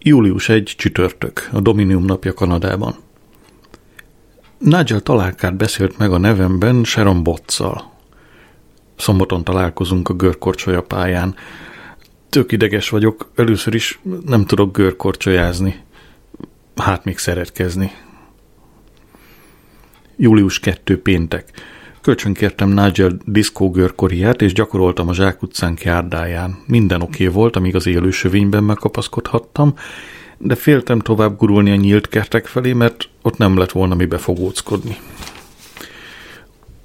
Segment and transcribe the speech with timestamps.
[0.00, 2.94] Július 1 csütörtök, a Dominium napja Kanadában.
[4.58, 7.92] Nigel találkát beszélt meg a nevemben Sharon Botszal.
[8.96, 11.34] Szombaton találkozunk a görkorcsolya pályán.
[12.28, 15.84] Tök ideges vagyok, először is nem tudok görkorcsolyázni.
[16.76, 17.92] Hát még szeretkezni.
[20.16, 21.50] Július 2 péntek.
[22.08, 26.58] Kölcsönkértem Nigel diszkógörkoriát, és gyakoroltam a zsákutcánk járdáján.
[26.66, 29.74] Minden oké okay volt, amíg az élő sövényben megkapaszkodhattam,
[30.38, 34.96] de féltem tovább gurulni a nyílt kertek felé, mert ott nem lett volna mi befogóckodni.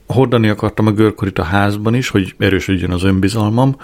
[0.07, 3.75] Hordani akartam a görkorit a házban is, hogy erősödjön az önbizalmam,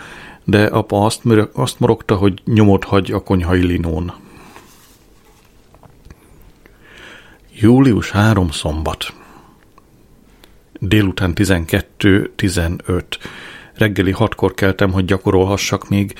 [0.43, 1.21] de apa azt,
[1.53, 4.13] azt morogta, hogy nyomot hagy a konyhai linón.
[7.59, 9.18] Július 3 szombat.
[10.79, 13.03] Délután 12-15.
[13.73, 16.13] Reggeli hatkor keltem, hogy gyakorolhassak még.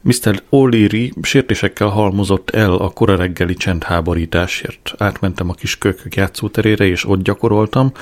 [0.00, 0.42] Mr.
[0.50, 4.92] O'Leary sértésekkel halmozott el a kora reggeli csendháborításért.
[4.98, 7.92] Átmentem a kis kölkök játszóterére, és ott gyakoroltam,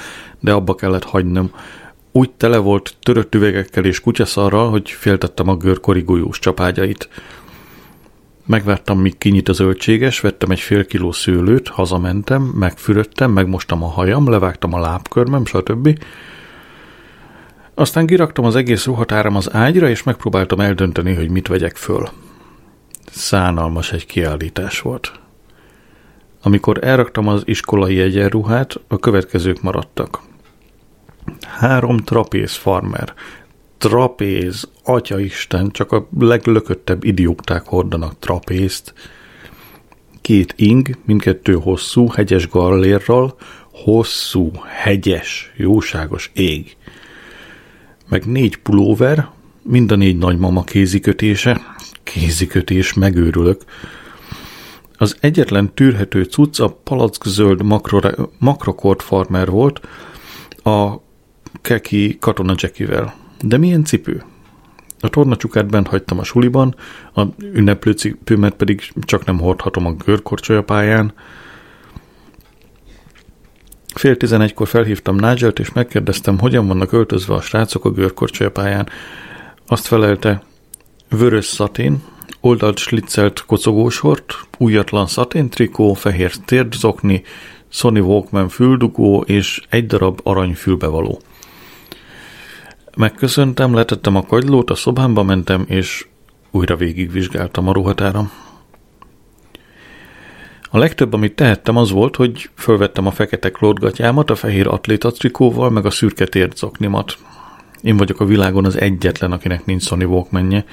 [0.40, 1.50] de abba kellett hagynom.
[2.12, 7.08] Úgy tele volt törött üvegekkel és kutyaszarral, hogy féltettem a gör korigójós csapágyait.
[8.48, 14.30] Megvártam, míg kinyit a zöldséges, vettem egy fél kiló szőlőt, hazamentem, megfürödtem, megmostam a hajam,
[14.30, 16.04] levágtam a lábkörmem, stb.
[17.74, 22.08] Aztán kiraktam az egész ruhatáram az ágyra, és megpróbáltam eldönteni, hogy mit vegyek föl.
[23.10, 25.12] Szánalmas egy kiállítás volt.
[26.42, 30.20] Amikor elraktam az iskolai egyenruhát, a következők maradtak.
[31.40, 33.14] Három trapéz farmer,
[33.78, 38.94] trapéz, atyaisten, csak a leglököttebb idiókták hordanak trapézt.
[40.20, 43.36] Két ing, mindkettő hosszú, hegyes gallérral,
[43.72, 46.76] hosszú, hegyes, jóságos ég.
[48.08, 49.28] Meg négy pulóver,
[49.62, 51.60] mind a négy nagymama kézikötése,
[52.02, 53.64] kézikötés, megőrülök.
[54.96, 57.62] Az egyetlen tűrhető cucc a palackozöld
[58.38, 59.80] makrokort farmer volt,
[60.62, 60.94] a
[61.62, 63.27] keki katona Jackivel.
[63.40, 64.22] De milyen cipő?
[65.00, 66.74] A tornacsukát bent hagytam a suliban,
[67.14, 67.22] a
[67.52, 71.12] ünneplő cipőmet pedig csak nem hordhatom a görkorcsolya pályán.
[73.94, 78.88] Fél tizenegykor felhívtam Nigelt, és megkérdeztem, hogyan vannak öltözve a srácok a görkorcsolya pályán.
[79.66, 80.42] Azt felelte,
[81.08, 82.02] vörös szatén,
[82.40, 87.22] oldalt slitzelt kocogósort, újatlan szatén trikó, fehér térdzokni,
[87.68, 91.20] Sony Walkman füldugó és egy darab arany fülbevaló.
[92.98, 96.06] Megköszöntem, letettem a kagylót, a szobámba mentem, és
[96.50, 98.30] újra végigvizsgáltam a ruhatáram.
[100.70, 105.70] A legtöbb, amit tehettem, az volt, hogy fölvettem a fekete klódgatyámat, a fehér atléta trikóval,
[105.70, 107.18] meg a szürke térdszoknimat.
[107.82, 110.64] Én vagyok a világon az egyetlen, akinek nincs Sony walkman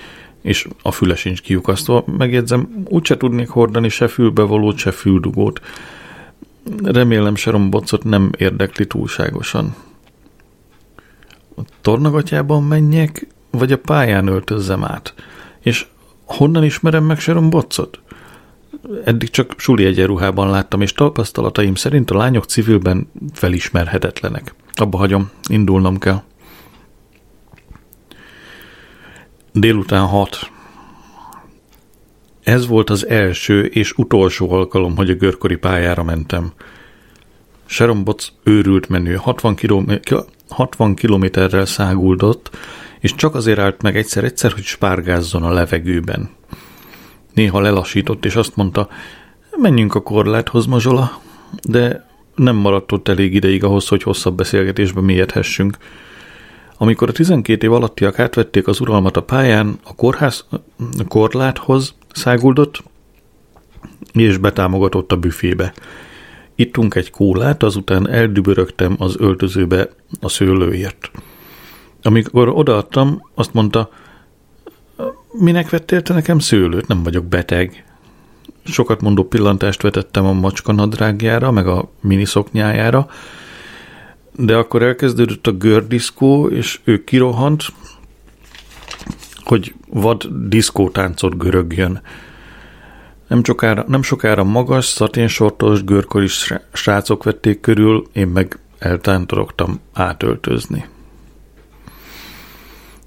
[0.42, 2.04] és a füle sincs kiukasztva.
[2.18, 5.62] Megjegyzem, úgyse tudnék hordani se fülbevalót, se füldugót.
[6.84, 9.76] Remélem Sharon Bocot nem érdekli túlságosan
[11.56, 15.14] a tornagatyában menjek, vagy a pályán öltözzem át?
[15.62, 15.86] És
[16.26, 18.00] honnan ismerem meg Sharon Botszot?
[19.04, 24.56] Eddig csak suli egyenruhában láttam, és tapasztalataim szerint a lányok civilben felismerhetetlenek.
[24.74, 26.22] Abba hagyom, indulnom kell.
[29.52, 30.52] Délután hat.
[32.44, 36.52] Ez volt az első és utolsó alkalom, hogy a görkori pályára mentem.
[37.66, 39.92] Sharon Botz őrült menő, 60, km,
[40.56, 42.58] 60 kilométerrel száguldott,
[43.00, 46.30] és csak azért állt meg egyszer-egyszer, hogy spárgázzon a levegőben.
[47.34, 48.90] Néha lelassított, és azt mondta,
[49.52, 51.22] menjünk a korláthoz, Mazsola,
[51.64, 55.78] de nem maradt ott elég ideig ahhoz, hogy hosszabb beszélgetésbe mélyedhessünk.
[56.78, 60.46] Amikor a 12 év alattiak átvették az uralmat a pályán, a kórház
[60.98, 62.84] a korláthoz száguldott,
[64.14, 65.74] és betámogatott a büfébe.
[66.56, 69.90] Ittunk egy kólát, azután eldübörögtem az öltözőbe
[70.22, 71.12] a szőlőért.
[72.02, 73.90] Amikor odaadtam, azt mondta,
[75.32, 76.88] minek vettél te nekem szőlőt?
[76.88, 77.86] Nem vagyok beteg.
[78.64, 83.08] Sokat mondó pillantást vetettem a macska nadrágjára, meg a miniszoknyájára,
[84.32, 87.64] de akkor elkezdődött a gördiszkó, és ő kirohant,
[89.44, 92.02] hogy vad diszkótáncot görögjön.
[93.36, 96.28] Nem sokára, nem sokára magas, szaténsortos, görkori
[96.74, 100.86] srácok vették körül, én meg eltántorogtam átöltözni.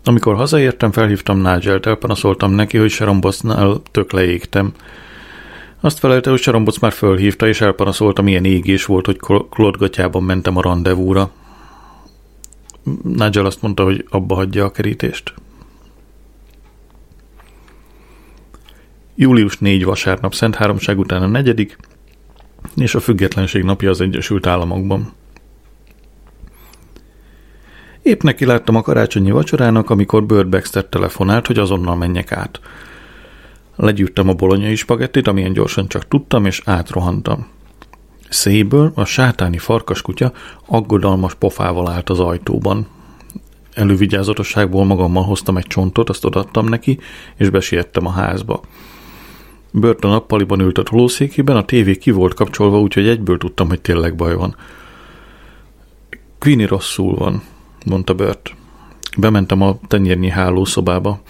[0.05, 4.73] Amikor hazaértem, felhívtam Nigel-t, elpanaszoltam neki, hogy Serombocnál tök leégtem.
[5.81, 9.19] Azt felelte, hogy Seromboc már fölhívta, és elpanaszolta, milyen égés volt, hogy
[9.51, 11.31] klodgatjában mentem a rendezvúra.
[13.03, 15.35] Nigel azt mondta, hogy abba hagyja a kerítést.
[19.21, 21.77] Július 4 vasárnap Szent Háromság után a negyedik,
[22.77, 25.13] és a függetlenség napja az Egyesült Államokban.
[28.03, 32.61] Épp neki láttam a karácsonyi vacsorának, amikor Bird Baxter telefonált, hogy azonnal menjek át.
[33.77, 37.47] Legyűrtem a bolonyai spagettit, amilyen gyorsan csak tudtam, és átrohantam.
[38.29, 40.33] Széből a sátáni farkaskutya
[40.67, 42.87] aggodalmas pofával állt az ajtóban.
[43.75, 46.99] Elővigyázatosságból magammal hoztam egy csontot, azt odaadtam neki,
[47.37, 48.61] és besiettem a házba.
[49.71, 54.35] Bört a nappaliban ült a tévé ki volt kapcsolva, úgyhogy egyből tudtam, hogy tényleg baj
[54.35, 54.57] van.
[56.39, 57.43] Queenie rosszul van,
[57.87, 58.55] mondta Bört.
[59.17, 61.21] Bementem a tenyérnyi hálószobába.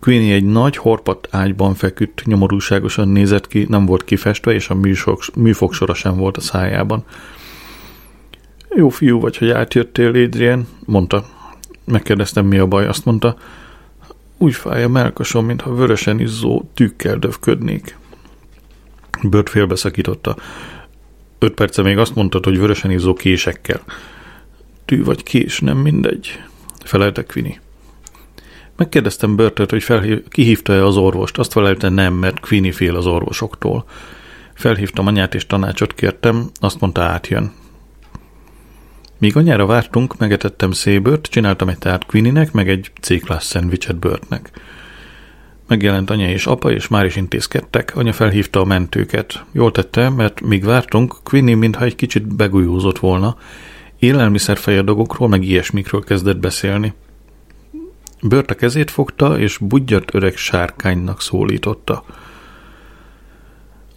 [0.00, 5.18] Queenie egy nagy horpat ágyban feküdt, nyomorúságosan nézett ki, nem volt kifestve, és a műfog,
[5.34, 7.04] műfogsora sem volt a szájában.
[8.74, 11.24] Jó fiú vagy, hogy átjöttél, Adrian, mondta.
[11.84, 13.36] Megkérdeztem, mi a baj, azt mondta,
[14.38, 17.96] úgy fáj a melkasom, mintha vörösen izzó tűkkel dövködnék.
[19.22, 20.36] Bört félbeszakította.
[21.38, 23.80] Öt perce még azt mondtad, hogy vörösen izzó késekkel.
[24.84, 26.42] Tű vagy kés, nem mindegy,
[26.84, 27.60] felelte Quini.
[28.76, 31.38] Megkérdeztem Börtöt, hogy felhív, kihívta-e az orvost.
[31.38, 33.84] Azt felelte nem, mert Quini fél az orvosoktól.
[34.54, 37.52] Felhívtam anyát és tanácsot kértem, azt mondta átjön.
[39.18, 44.50] Míg anyára vártunk, megetettem szébört, csináltam egy tát Quininek, meg egy C-class szendvicset Börtnek.
[45.68, 47.96] Megjelent anya és apa, és már is intézkedtek.
[47.96, 49.44] Anya felhívta a mentőket.
[49.52, 53.36] Jól tette, mert míg vártunk, Quinny mintha egy kicsit begújózott volna.
[53.98, 56.94] Élelmiszerfejadagokról, meg ilyesmikről kezdett beszélni.
[58.22, 62.04] Bört a kezét fogta, és budjat öreg sárkánynak szólította.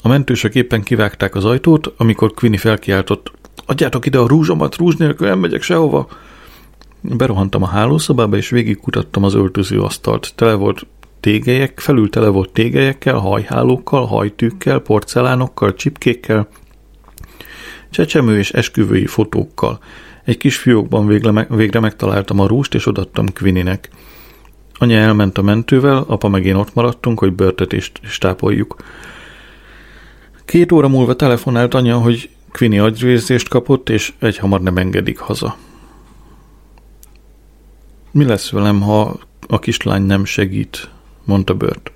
[0.01, 3.31] A mentősök éppen kivágták az ajtót, amikor Quinny felkiáltott,
[3.65, 6.07] adjátok ide a rúzsomat, rúzs nélkül nem megyek sehova.
[7.01, 10.31] Berohantam a hálószobába, és végigkutattam az öltöző asztalt.
[10.35, 10.85] Tele volt
[11.19, 16.47] tégelyek, felül tele volt tégelyekkel, hajhálókkal, hajtűkkel, porcelánokkal, csipkékkel,
[17.89, 19.79] csecsemő és esküvői fotókkal.
[20.25, 23.89] Egy kis fiókban végre, végre megtaláltam a rúst, és odattam Quininek.
[24.73, 28.75] Anya elment a mentővel, apa meg én ott maradtunk, hogy börtet és, és tápoljuk.
[30.45, 35.57] Két óra múlva telefonált anya, hogy Quini agyvérzést kapott, és egy hamar nem engedik haza.
[38.12, 40.90] Mi lesz velem, ha a kislány nem segít?
[41.24, 41.92] mondta Bört.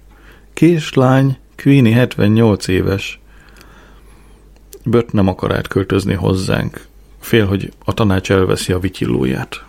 [0.54, 3.20] Kislány, Queenie 78 éves.
[4.86, 6.86] Bört nem akar átköltözni hozzánk.
[7.20, 9.66] Fél, hogy a tanács elveszi a vityillóját.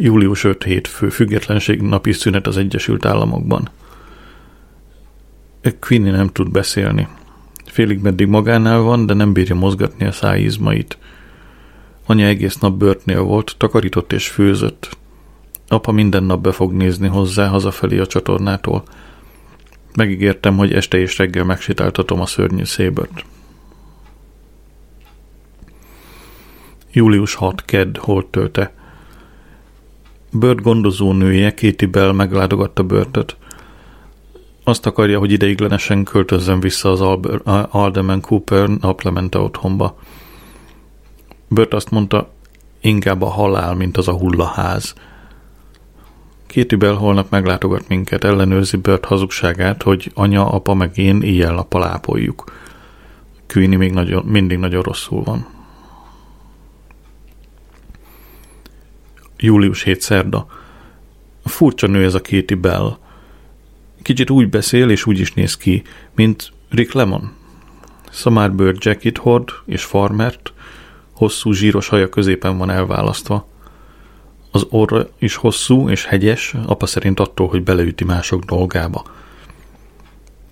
[0.00, 3.68] Július 5 hétfő függetlenség napi szünet az Egyesült Államokban.
[5.80, 7.08] Queenie nem tud beszélni.
[7.64, 10.98] Félig meddig magánál van, de nem bírja mozgatni a szájízmait.
[12.06, 14.98] Anya egész nap börtnél volt, takarított és főzött.
[15.68, 18.82] Apa minden nap be fog nézni hozzá hazafelé a csatornától.
[19.94, 23.24] Megígértem, hogy este és reggel megsétáltatom a szörnyű szébört.
[26.92, 27.64] Július 6.
[27.64, 27.98] Kedd,
[28.30, 28.78] tölte.
[30.32, 33.36] Bört gondozónője, Katie Bell meglátogatta Börtöt.
[34.64, 37.00] Azt akarja, hogy ideiglenesen költözzön vissza az
[37.70, 39.98] Alderman Cooper naplemente otthonba.
[41.48, 42.30] Bört azt mondta,
[42.80, 44.94] inkább a halál, mint az a hullaház.
[46.46, 52.44] Kétibel holnap meglátogat minket, ellenőrzi Bert hazugságát, hogy anya, apa meg én éjjel-nappal ápoljuk.
[53.46, 55.46] Queenie még nagyon, mindig nagyon rosszul van.
[59.40, 60.46] Július 7 szerda.
[61.44, 62.96] Furcsa nő ez a Kéti Bell.
[64.02, 65.82] Kicsit úgy beszél és úgy is néz ki,
[66.14, 67.32] mint Rick Lemon.
[68.10, 70.52] Szamárbőr jacket hord és farmert,
[71.12, 73.48] hosszú zsíros haja középen van elválasztva.
[74.50, 79.04] Az orra is hosszú és hegyes, apa szerint attól, hogy beleüti mások dolgába.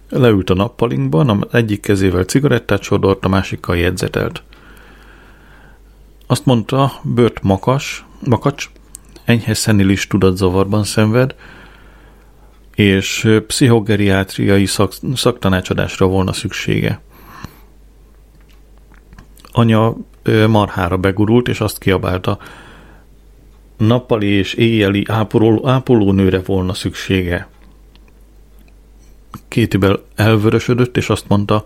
[0.08, 4.42] Leült a nappalinkban, egyik kezével cigarettát sodort, a másikkal jegyzetelt.
[6.26, 8.70] Azt mondta, Bört makas, makacs,
[9.28, 11.34] enyhe szenilis tudatzavarban szenved,
[12.74, 17.00] és pszichogeriátriai szak, szaktanácsadásra volna szüksége.
[19.52, 19.96] Anya
[20.48, 22.38] marhára begurult, és azt kiabálta,
[23.76, 27.48] nappali és éjjeli ápoló, ápolónőre volna szüksége.
[29.48, 31.64] Kétibel elvörösödött, és azt mondta,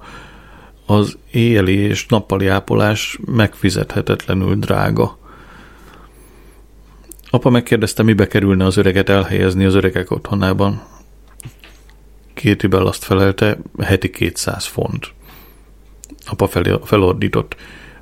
[0.87, 5.21] az éjjeli és nappali ápolás megfizethetetlenül drága.
[7.35, 10.83] Apa megkérdezte, mibe kerülne az öreget elhelyezni az öregek otthonában.
[12.35, 15.13] Kétibel azt felelte, heti 200 font.
[16.27, 17.57] Apa fel, felordított.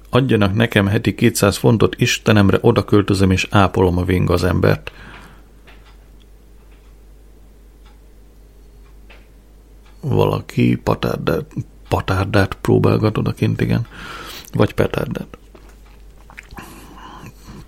[0.08, 4.92] Adjanak nekem heti 200 fontot, Istenemre oda költözöm és ápolom a ving az embert.
[10.00, 11.52] Valaki patárdát,
[11.88, 13.86] patárdát próbálgat odakint, igen.
[14.52, 15.39] Vagy petárdát.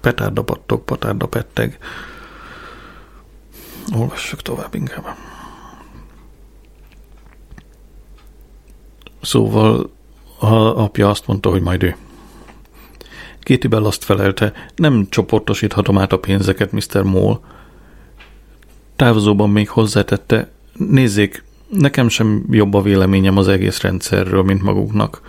[0.03, 1.79] Petárda pattog, patárda petteg.
[3.97, 5.17] Olvassuk tovább inkább.
[9.21, 9.91] Szóval
[10.39, 11.97] a apja azt mondta, hogy majd ő.
[13.41, 17.03] Kéti Bell azt felelte, nem csoportosíthatom át a pénzeket, Mr.
[17.03, 17.41] Moll.
[18.97, 25.21] Távozóban még hozzátette, nézzék, nekem sem jobb a véleményem az egész rendszerről, mint maguknak.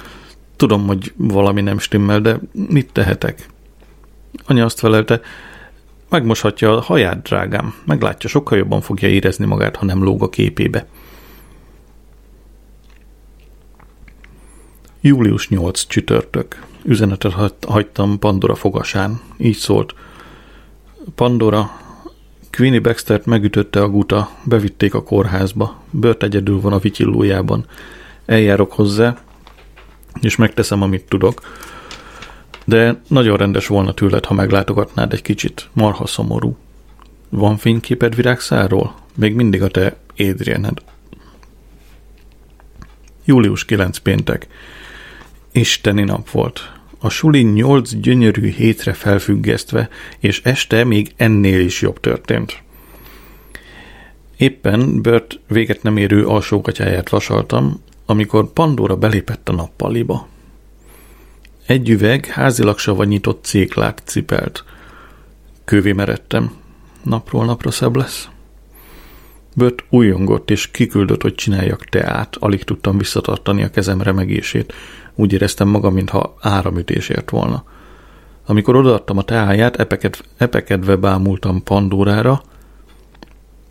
[0.55, 3.52] Tudom, hogy valami nem stimmel, de mit tehetek?
[4.45, 5.21] Anya azt felelte,
[6.09, 7.73] megmoshatja a haját, drágám.
[7.85, 10.87] Meglátja, sokkal jobban fogja érezni magát, ha nem lóg a képébe.
[15.01, 16.63] Július 8 csütörtök.
[16.83, 17.33] Üzenetet
[17.67, 19.21] hagytam Pandora fogasán.
[19.37, 19.93] Így szólt.
[21.15, 21.71] Pandora,
[22.51, 25.81] Queenie Baxtert megütötte a guta, bevitték a kórházba.
[25.89, 27.65] Bört egyedül van a vityillójában.
[28.25, 29.17] Eljárok hozzá,
[30.21, 31.41] és megteszem, amit tudok.
[32.65, 35.69] De nagyon rendes volna tőled, ha meglátogatnád egy kicsit.
[35.73, 36.57] Marha szomorú.
[37.29, 38.95] Van fényképed virágszáról?
[39.15, 40.77] Még mindig a te Adrianed.
[43.25, 44.47] Július 9 péntek.
[45.51, 46.71] Isteni nap volt.
[46.99, 49.89] A suli nyolc gyönyörű hétre felfüggesztve,
[50.19, 52.61] és este még ennél is jobb történt.
[54.37, 60.27] Éppen Bert véget nem érő alsókatyáját vasaltam, amikor Pandora belépett a nappaliba.
[61.65, 64.63] Egy üveg házilag savanyított céklát cipelt.
[65.65, 66.51] Kövé meredtem.
[67.03, 68.27] Napról napra szebb lesz.
[69.55, 72.35] Bört újongott és kiküldött, hogy csináljak teát.
[72.39, 74.73] Alig tudtam visszatartani a kezem remegését.
[75.15, 77.63] Úgy éreztem magam, mintha áramütés ért volna.
[78.45, 82.41] Amikor odaadtam a teáját, epeked, epekedve bámultam Pandórára,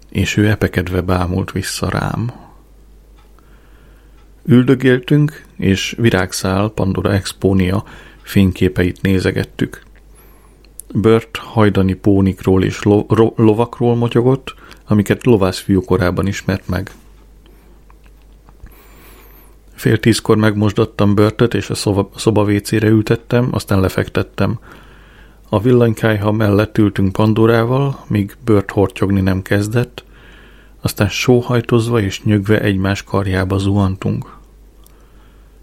[0.09, 2.33] és ő epekedve bámult vissza rám.
[4.45, 7.85] Üldögéltünk, és virágszál Pandora Expónia
[8.23, 9.83] fényképeit nézegettük.
[10.95, 14.55] Bört hajdani pónikról és lo- ro- lovakról motyogott,
[14.87, 16.91] amiket lovászfiú korában ismert meg.
[19.75, 24.59] Fél tízkor megmosdattam börtöt, és a szoba, szoba vécére ültettem, aztán lefektettem.
[25.49, 30.05] A villanykájha mellett ültünk Pandorával, míg bört hortyogni nem kezdett,
[30.83, 34.37] aztán sóhajtozva és nyögve egymás karjába zuhantunk.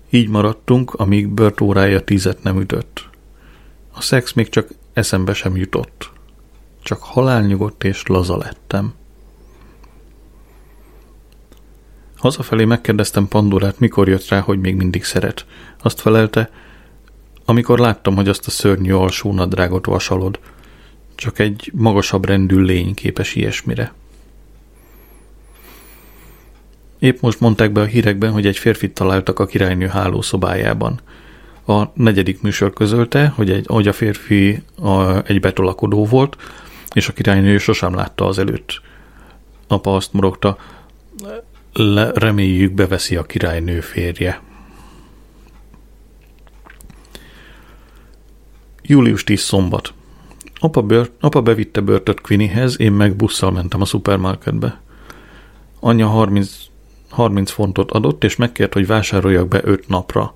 [0.10, 3.10] Így maradtunk, amíg bört órája tízet nem ütött.
[3.92, 6.12] A szex még csak eszembe sem jutott.
[6.82, 8.94] Csak halálnyugodt és laza lettem.
[12.16, 15.46] Hazafelé megkérdeztem Pandorát, mikor jött rá, hogy még mindig szeret.
[15.82, 16.50] Azt felelte,
[17.46, 20.40] amikor láttam, hogy azt a szörnyű alsó nadrágot vasalod.
[21.16, 23.94] Csak egy magasabb rendű lény képes ilyesmire.
[27.00, 31.00] Épp most mondták be a hírekben, hogy egy férfit találtak a királynő hálószobájában.
[31.68, 36.38] A negyedik műsor közölte, hogy, egy, hogy a férfi a, egy betolakodó volt,
[36.94, 38.82] és a királynő sosem látta az előtt.
[39.68, 40.58] Apa azt morogta,
[41.74, 44.42] le, reméljük beveszi a királynő férje.
[48.82, 49.94] Július 10 szombat.
[50.60, 54.82] Apa, bört, apa bevitte börtöt Quinnyhez, én meg busszal mentem a szupermarketbe.
[55.80, 56.70] Anya 30,
[57.10, 60.36] 30 fontot adott, és megkért, hogy vásároljak be 5 napra.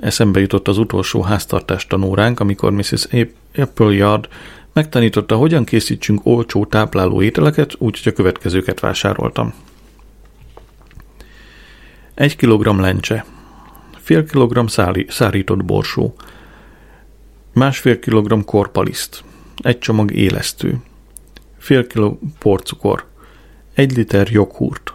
[0.00, 3.06] Eszembe jutott az utolsó háztartás tanóránk, amikor Mrs.
[3.56, 4.28] Appleyard
[4.72, 9.54] megtanította, hogyan készítsünk olcsó tápláló ételeket, úgyhogy a következőket vásároltam.
[12.14, 13.24] Egy kilogramm lencse,
[13.96, 16.14] fél kilogramm száli, szárított borsó,
[17.52, 19.24] másfél kilogramm korpaliszt,
[19.56, 20.80] egy csomag élesztő,
[21.58, 23.06] fél kiló porcukor,
[23.74, 24.92] egy liter joghurt,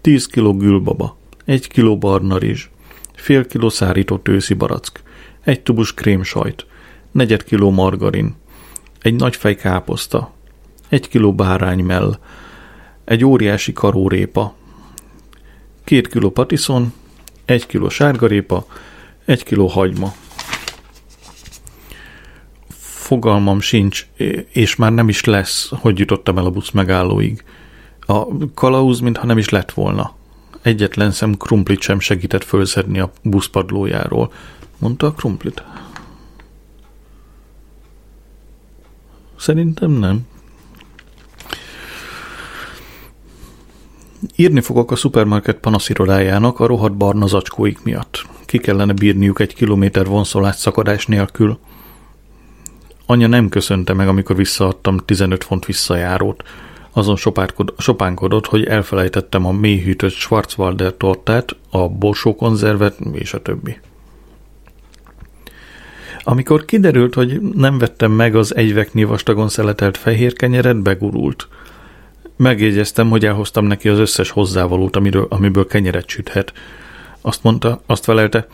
[0.00, 2.68] 10 kiló gülbaba, egy kiló barna rizs,
[3.14, 5.02] fél kiló szárított őszi barack,
[5.40, 6.66] egy tubus krémsajt,
[7.10, 8.34] negyed kiló margarin,
[9.02, 10.32] egy nagy fej káposzta,
[10.88, 12.18] egy kiló báránymell,
[13.04, 14.54] egy óriási karórépa,
[15.84, 16.92] két kiló patiszon,
[17.44, 18.66] egy kiló sárgarépa,
[19.24, 20.14] egy kiló hagyma.
[22.78, 24.06] Fogalmam sincs,
[24.52, 27.44] és már nem is lesz, hogy jutottam el a busz megállóig.
[28.10, 30.14] A kalauz, mintha nem is lett volna.
[30.62, 34.32] Egyetlen szem krumplit sem segített fölszedni a buszpadlójáról.
[34.78, 35.62] Mondta a krumplit?
[39.36, 40.26] Szerintem nem.
[44.36, 48.26] Írni fogok a szupermarket panaszirodájának a rohadt barna zacskóik miatt.
[48.46, 51.58] Ki kellene bírniuk egy kilométer vonszolás szakadás nélkül.
[53.06, 56.42] Anya nem köszönte meg, amikor visszaadtam 15 font visszajárót.
[56.98, 57.16] Azon
[57.78, 63.78] sopánkodott, hogy elfelejtettem a mélyhűtött Schwarzwalder tortát, a borsókonzervet és a többi.
[66.22, 71.48] Amikor kiderült, hogy nem vettem meg az egyveknyi vastagon szeletelt fehér kenyeret, begurult–
[72.38, 76.52] Megjegyeztem, hogy elhoztam neki az összes hozzávalót, amiről, amiből kenyeret süthet.
[77.20, 78.46] Azt mondta, azt felelte,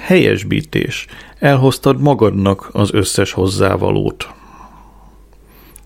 [0.00, 1.06] helyesbítés.
[1.38, 4.28] Elhoztad magadnak az összes hozzávalót.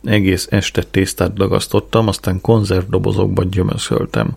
[0.04, 4.28] Egész este tésztát dagasztottam, aztán konzervdobozokban gyömöszöltem.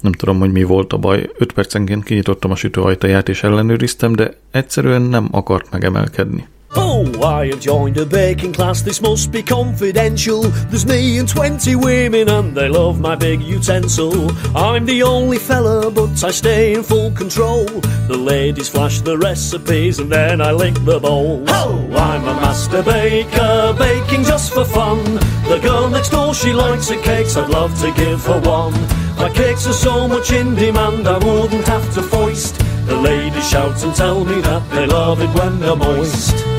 [0.00, 1.30] Nem tudom, hogy mi volt a baj.
[1.38, 6.46] Öt percenként kinyitottam a sütőajtaját és ellenőriztem, de egyszerűen nem akart megemelkedni.
[6.74, 10.42] Oh, I have joined a baking class, this must be confidential.
[10.42, 14.30] There's me and 20 women, and they love my big utensil.
[14.56, 17.66] I'm the only fella, but I stay in full control.
[18.08, 21.44] The ladies flash the recipes, and then I lick the bowl.
[21.48, 25.02] Oh, I'm a master baker, baking just for fun.
[25.48, 28.72] The girl next door, she likes her cakes, I'd love to give her one.
[29.16, 32.58] My cakes are so much in demand, I wouldn't have to foist.
[32.86, 36.51] The ladies shout and tell me that they love it when they're moist.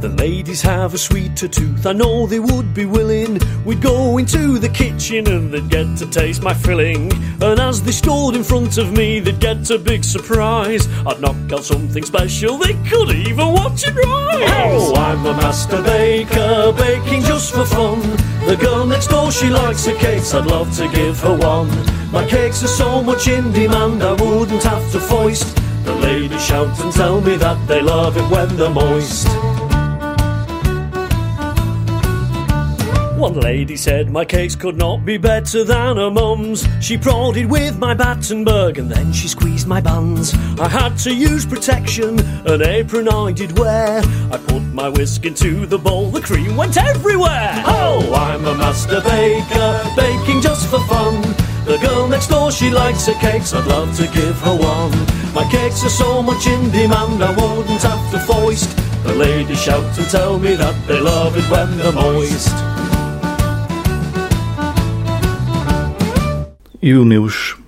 [0.00, 3.40] The ladies have a sweeter tooth, I know they would be willing.
[3.64, 7.10] We'd go into the kitchen and they'd get to taste my filling.
[7.42, 10.86] And as they stood in front of me, they'd get a big surprise.
[11.06, 14.50] I'd knock out something special, they could even watch it rise.
[14.66, 18.00] Oh, I'm a master baker, baking just for fun.
[18.46, 21.70] The girl next door, she likes her cakes, I'd love to give her one.
[22.12, 25.56] My cakes are so much in demand, I wouldn't have to foist.
[25.84, 29.28] The ladies shout and tell me that they love it when they're moist.
[33.16, 36.68] One lady said my cakes could not be better than her mum's.
[36.82, 40.34] She prodded with my Battenberg and then she squeezed my buns.
[40.60, 44.02] I had to use protection, an apron I did wear.
[44.30, 47.62] I put my whisk into the bowl, the cream went everywhere.
[47.64, 51.22] Oh, I'm a master baker, baking just for fun.
[51.64, 54.92] The girl next door, she likes her cakes, I'd love to give her one.
[55.34, 58.76] My cakes are so much in demand, I wouldn't have to foist.
[59.04, 62.75] The ladies shout and tell me that they love it when they're moist.
[66.86, 67.58] Június,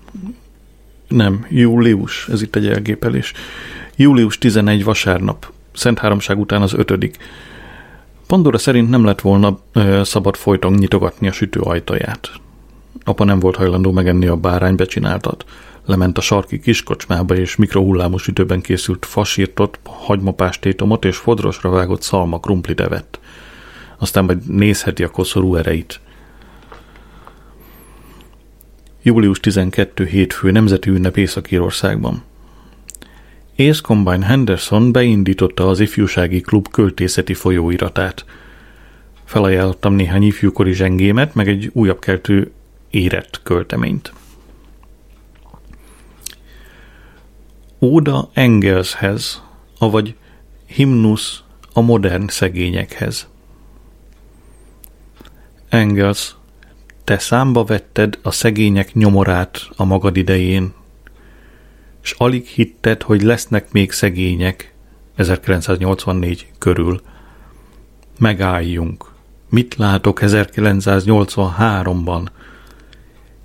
[1.09, 3.33] nem, július, ez itt egy elgépelés.
[3.97, 7.17] Július 11 vasárnap, Szent Háromság után az ötödik.
[8.27, 12.31] Pandora szerint nem lett volna ö, szabad folyton nyitogatni a sütő ajtaját.
[13.05, 14.77] Apa nem volt hajlandó megenni a bárány.
[15.85, 22.81] Lement a sarki kiskocsmába és mikrohullámos ütőben készült fasírtott hagymapástétomot és fodrosra vágott szalma krumplit
[22.81, 23.21] evett.
[23.99, 26.01] Aztán majd nézheti a koszorú ereit.
[29.03, 32.23] Július 12 hétfő nemzeti ünnep Észak-Írországban.
[33.57, 38.25] Ace Combine Henderson beindította az ifjúsági klub költészeti folyóiratát.
[39.25, 42.51] Felajánlottam néhány ifjúkori zsengémet, meg egy újabb keltő
[42.91, 44.13] érett költeményt.
[47.81, 49.43] Óda Engelshez,
[49.79, 50.15] avagy
[50.67, 53.29] himnusz a modern szegényekhez.
[55.69, 56.37] Engels
[57.09, 60.73] te számba vetted a szegények nyomorát a magad idején,
[62.01, 64.75] s alig hitted, hogy lesznek még szegények,
[65.15, 67.01] 1984 körül.
[68.19, 69.13] Megálljunk.
[69.51, 72.27] Mit látok 1983-ban?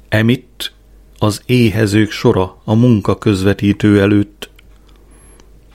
[0.10, 0.74] Emitt
[1.18, 4.50] az éhezők sora a munka közvetítő előtt.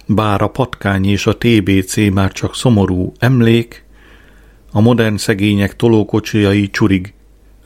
[0.06, 3.84] Bár a patkány és a TBC már csak szomorú emlék,
[4.72, 7.12] a modern szegények tolókocsijai csurig,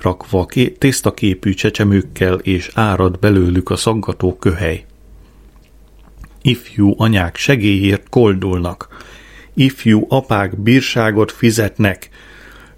[0.02, 4.84] rakva ké- tésztaképű csecsemőkkel és árad belőlük a szaggató köhely.
[6.42, 8.88] Ifjú anyák segélyért koldulnak,
[9.54, 12.08] ifjú apák bírságot fizetnek,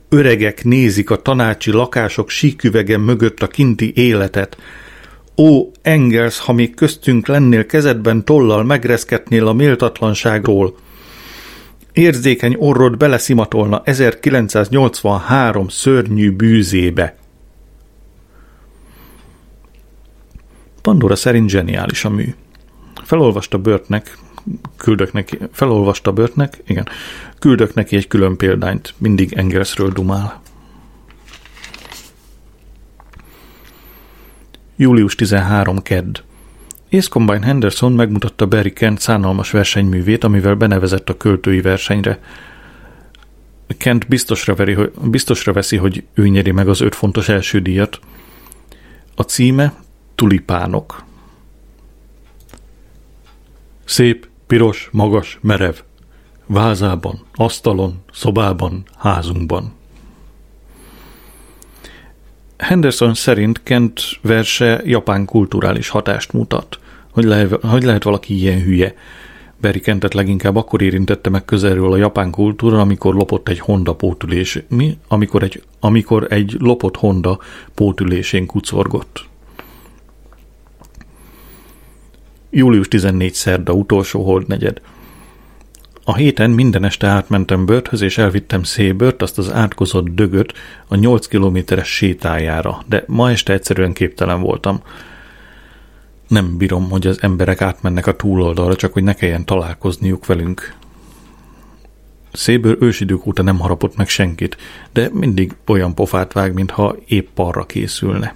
[0.08, 4.56] öregek nézik a tanácsi lakások síküvege mögött a kinti életet,
[5.36, 10.74] Ó, Engels, ha még köztünk lennél kezedben tollal megreszketnél a méltatlanságról,
[11.94, 17.16] érzékeny orrod beleszimatolna 1983 szörnyű bűzébe.
[20.82, 22.34] Pandora szerint zseniális a mű.
[23.04, 24.18] Felolvasta Börtnek,
[24.76, 26.88] küldök neki, felolvasta Börtnek, igen,
[27.38, 30.42] küldök neki egy külön példányt, mindig Engelsről dumál.
[34.76, 35.82] Július 13.
[35.82, 36.18] Kedd.
[36.96, 42.18] Ace Henderson megmutatta Barry Kent szánalmas versenyművét, amivel benevezett a költői versenyre.
[43.78, 48.00] Kent biztosra, veri, biztosra veszi, hogy ő nyeri meg az öt fontos első díjat.
[49.14, 49.74] A címe
[50.14, 51.04] Tulipánok.
[53.84, 55.74] Szép, piros, magas, merev.
[56.46, 59.72] Vázában, asztalon, szobában, házunkban.
[62.58, 66.78] Henderson szerint Kent verse japán kulturális hatást mutat.
[67.14, 68.94] Hogy, lehet, hogy lehet valaki ilyen hülye?
[69.60, 74.58] Barry Kentet leginkább akkor érintette meg közelről a japán kultúra, amikor lopott egy Honda pótülés,
[74.68, 74.98] mi?
[75.08, 77.38] Amikor egy, amikor egy lopott Honda
[77.74, 79.24] pótülésén kucorgott.
[82.50, 84.80] Július 14 szerda, utolsó holdnegyed.
[86.04, 90.52] A héten minden este átmentem Börthöz, és elvittem Szébört, azt az átkozott dögöt
[90.88, 94.82] a 8 kilométeres sétájára, de ma este egyszerűen képtelen voltam.
[96.34, 100.74] Nem bírom, hogy az emberek átmennek a túloldalra, csak hogy ne kelljen találkozniuk velünk.
[102.32, 104.56] Szébőr ősidők óta nem harapott meg senkit,
[104.92, 108.34] de mindig olyan pofát vág, mintha épp arra készülne.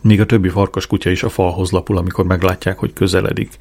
[0.00, 3.56] Míg a többi farkas kutya is a falhoz lapul, amikor meglátják, hogy közeledik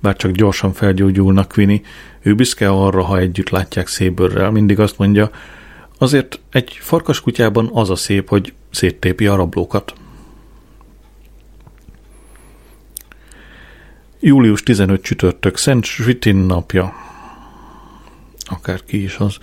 [0.00, 1.82] bár csak gyorsan felgyógyulnak Quini,
[2.20, 5.30] ő büszke arra, ha együtt látják szébörrel, mindig azt mondja,
[5.98, 9.94] azért egy farkaskutyában az a szép, hogy széttépi a rablókat.
[14.24, 16.92] Július 15 csütörtök, Szent Svitin napja.
[18.38, 19.38] Akár ki is az.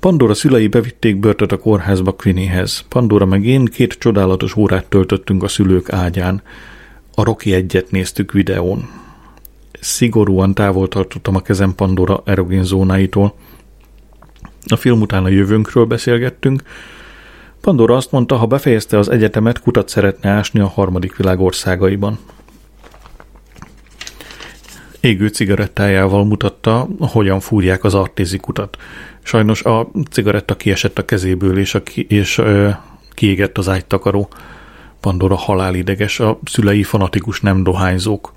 [0.00, 2.84] Pandora szülei bevitték börtöt a kórházba Quinihez.
[2.88, 6.42] Pandora meg én két csodálatos órát töltöttünk a szülők ágyán.
[7.14, 8.88] A Rocky egyet néztük videón
[9.80, 13.34] szigorúan távol tartottam a kezem Pandora erogén zónáitól.
[14.66, 16.62] A film után a jövőnkről beszélgettünk.
[17.60, 22.18] Pandora azt mondta, ha befejezte az egyetemet, kutat szeretne ásni a harmadik világ országaiban.
[25.02, 28.76] Égő cigarettájával mutatta, hogyan fúrják az artézi kutat.
[29.22, 32.68] Sajnos a cigaretta kiesett a kezéből, és, a ki, és ö,
[33.10, 34.28] kiégett az ágytakaró.
[35.00, 38.32] Pandora halálideges, a szülei fanatikus nem dohányzók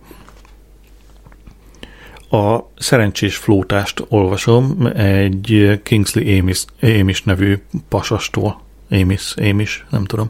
[2.36, 7.58] a szerencsés flótást olvasom egy Kingsley Amis, Amis nevű
[7.90, 8.62] pasastól.
[8.90, 10.28] Amis, Amis, nem tudom.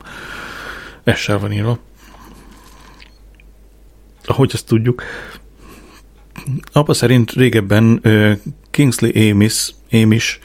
[1.04, 1.78] Essel van írva.
[4.26, 5.04] Ahogy ezt tudjuk.
[6.72, 8.02] Apa szerint régebben
[8.72, 10.40] Kingsley Amis, Amis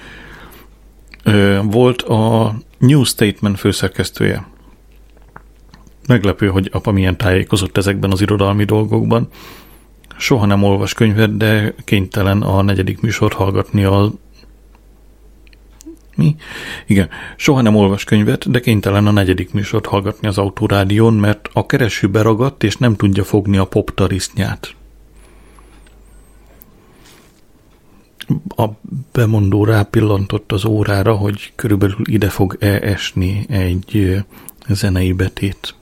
[1.63, 4.49] volt a New Statement főszerkesztője.
[6.07, 9.29] Meglepő, hogy apa milyen tájékozott ezekben az irodalmi dolgokban
[10.21, 14.11] soha nem olvas könyvet, de kénytelen a negyedik műsort hallgatni a
[16.17, 16.37] mi?
[16.87, 21.67] Igen, soha nem olvas könyvet, de kénytelen a negyedik műsort hallgatni az autórádión, mert a
[21.67, 24.75] kereső beragadt, és nem tudja fogni a poptarisznyát.
[28.57, 28.65] A
[29.13, 34.17] bemondó rápillantott az órára, hogy körülbelül ide fog -e esni egy
[34.69, 35.75] zenei betét.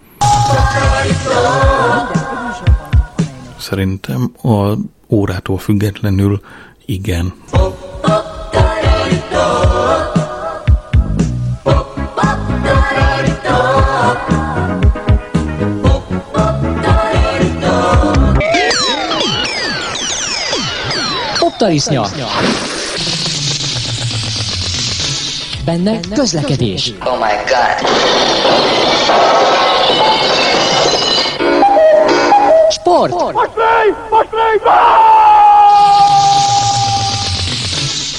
[3.58, 4.74] Szerintem a
[5.08, 6.40] órától függetlenül
[6.86, 7.34] igen.
[21.60, 22.06] Optarisznya.
[25.64, 26.92] Benne közlekedés.
[27.04, 27.88] Oh my god.
[32.70, 33.14] Sport!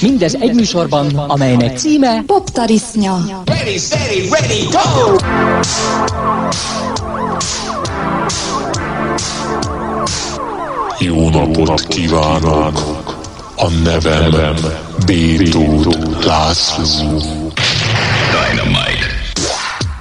[0.00, 3.18] Mindez egy műsorban, amelynek címe Poptarisznya.
[3.44, 5.16] Ready, steady, ready, go!
[10.98, 13.09] Jó napot kívánok!
[13.62, 14.54] A nevem
[15.06, 15.92] Bétó
[16.24, 17.18] László.
[18.30, 19.06] Dynamite.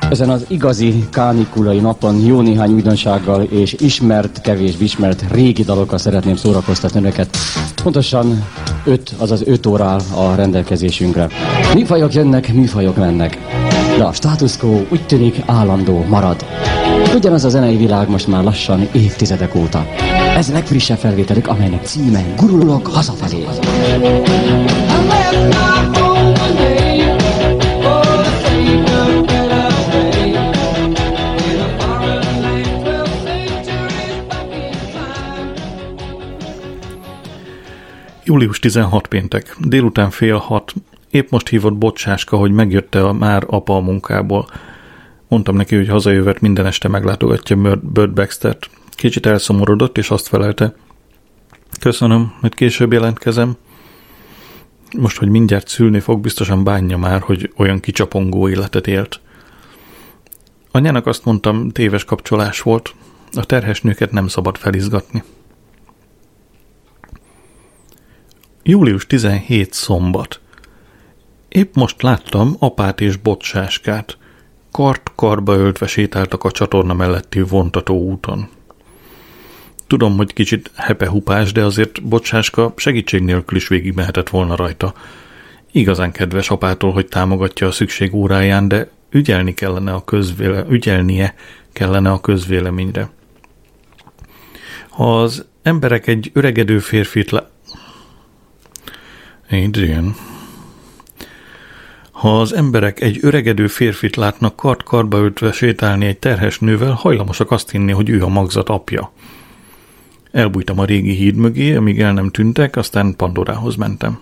[0.09, 6.35] Ezen az igazi kánikulai napon jó néhány újdonsággal és ismert, kevés ismert régi dalokkal szeretném
[6.35, 7.37] szórakoztatni önöket.
[7.83, 8.45] Pontosan
[8.85, 11.27] 5, azaz 5 óra áll a rendelkezésünkre.
[11.73, 13.37] Műfajok jönnek, műfajok mennek.
[13.97, 16.45] De a status quo úgy tűnik állandó marad.
[17.15, 19.87] Ugyanaz a zenei világ most már lassan évtizedek óta.
[20.35, 23.45] Ez legfrissebb felvételük, amelynek címe Gurulok hazafelé.
[38.23, 40.73] Július 16 péntek, délután fél hat.
[41.11, 44.47] Épp most hívott Bocsáska, hogy megjötte a már apa a munkából.
[45.29, 48.69] Mondtam neki, hogy hazajövet minden este meglátogatja Bird Baxter-t.
[48.89, 50.75] Kicsit elszomorodott, és azt felelte.
[51.79, 53.57] Köszönöm, hogy később jelentkezem.
[54.97, 59.19] Most, hogy mindjárt szülni fog, biztosan bánja már, hogy olyan kicsapongó életet élt.
[60.71, 62.93] Anyának azt mondtam, téves kapcsolás volt.
[63.31, 65.23] A terhes nőket nem szabad felizgatni.
[68.63, 70.39] Július 17 szombat.
[71.49, 74.17] Épp most láttam apát és bocsáskát.
[74.71, 78.49] Kart karba öltve sétáltak a csatorna melletti vontató úton.
[79.87, 84.93] Tudom, hogy kicsit hepehupás, de azért bocsáska segítség nélkül is végig mehetett volna rajta.
[85.71, 91.33] Igazán kedves apától, hogy támogatja a szükség óráján, de ügyelni kellene a közvéle, ügyelnie
[91.73, 93.09] kellene a közvéleményre.
[94.89, 97.49] Ha az emberek egy öregedő férfit le-
[99.51, 100.15] Adrian.
[102.19, 107.71] Ha az emberek egy öregedő férfit látnak kart-karba öltve sétálni egy terhes nővel, hajlamosak azt
[107.71, 109.11] hinni, hogy ő a magzat apja.
[110.31, 114.19] Elbújtam a régi híd mögé, amíg el nem tűntek, aztán Pandorához mentem.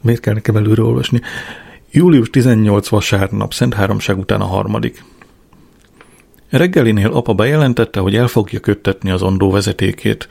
[0.00, 1.20] Miért kell nekem előre olvasni?
[1.90, 5.04] Július 18 vasárnap, Szent Háromság után a harmadik.
[6.48, 10.28] Reggelinél apa bejelentette, hogy el fogja köttetni az ondó vezetékét.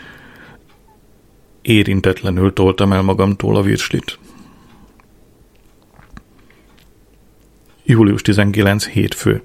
[1.61, 4.19] Érintetlenül toltam el magamtól a virslit.
[7.83, 8.87] Július 19.
[8.87, 9.41] hétfő.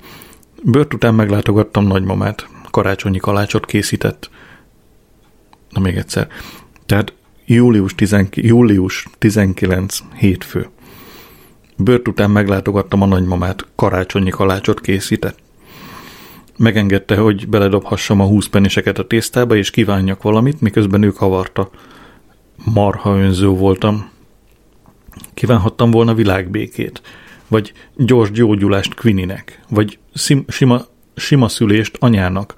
[0.63, 2.49] Bört után meglátogattam nagymamát.
[2.71, 4.31] Karácsonyi kalácsot készített.
[5.71, 6.29] Na még egyszer.
[6.87, 7.13] Tehát
[7.45, 9.99] július, 10, július 19.
[10.15, 10.69] hétfő.
[11.77, 13.67] Bört után meglátogattam a nagymamát.
[13.75, 15.39] Karácsonyi kalácsot készített.
[16.57, 21.71] Megengedte, hogy beledobhassam a húszpeniseket a tésztába, és kívánjak valamit, miközben ő kavarta.
[22.75, 24.11] Marha önző voltam.
[25.35, 27.03] Kívánhattam volna világbékét,
[27.49, 30.81] vagy gyors gyógyulást Quininek, vagy szim, sima,
[31.17, 32.55] sima szülést anyának.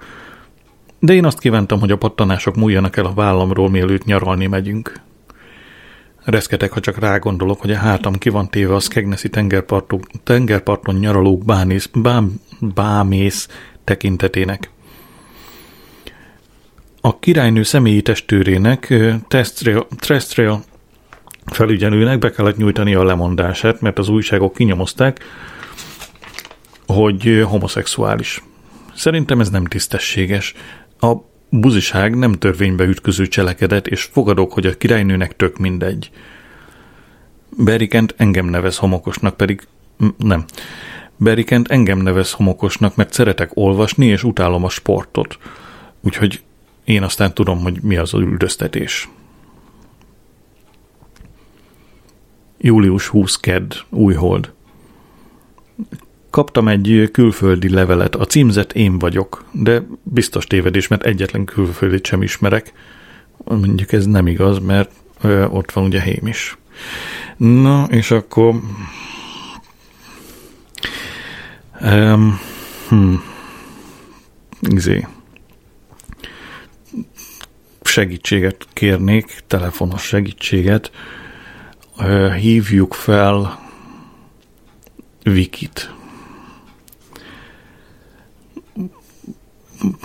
[0.99, 5.01] De én azt kívántam, hogy a pattanások múljanak el a vállamról, mielőtt nyaralni megyünk.
[6.23, 9.29] Reszketek, ha csak rágondolok, hogy a hátam ki van téve a Skegnesi
[10.23, 13.47] tengerparton nyaralók bánész, bám, bámész
[13.83, 14.69] tekintetének.
[17.01, 18.93] A királynő személyi testőrének,
[19.97, 20.63] Trestrail
[21.45, 25.23] felügyelőnek be kellett nyújtani a lemondását, mert az újságok kinyomozták,
[26.87, 28.43] hogy homoszexuális.
[28.95, 30.53] Szerintem ez nem tisztességes.
[30.99, 31.13] A
[31.49, 36.09] buziság nem törvénybe ütköző cselekedet, és fogadok, hogy a királynőnek tök mindegy.
[37.57, 39.67] Berikent engem nevez homokosnak, pedig
[40.17, 40.45] nem.
[41.17, 45.37] Berikent engem nevez homokosnak, mert szeretek olvasni, és utálom a sportot.
[46.01, 46.41] Úgyhogy
[46.89, 49.09] én aztán tudom, hogy mi az az üldöztetés.
[52.57, 54.51] Július 20 kedd, újhold.
[56.29, 62.21] Kaptam egy külföldi levelet, a címzet én vagyok, de biztos tévedés, mert egyetlen külföldit sem
[62.21, 62.73] ismerek.
[63.43, 66.57] Mondjuk ez nem igaz, mert ö, ott van ugye Hém is.
[67.37, 68.55] Na, és akkor
[71.81, 72.39] Um,
[72.87, 73.23] hmm.
[74.61, 75.07] Izé.
[77.89, 80.91] Segítséget kérnék, telefonos segítséget.
[82.39, 83.59] Hívjuk fel
[85.23, 85.93] Vikit.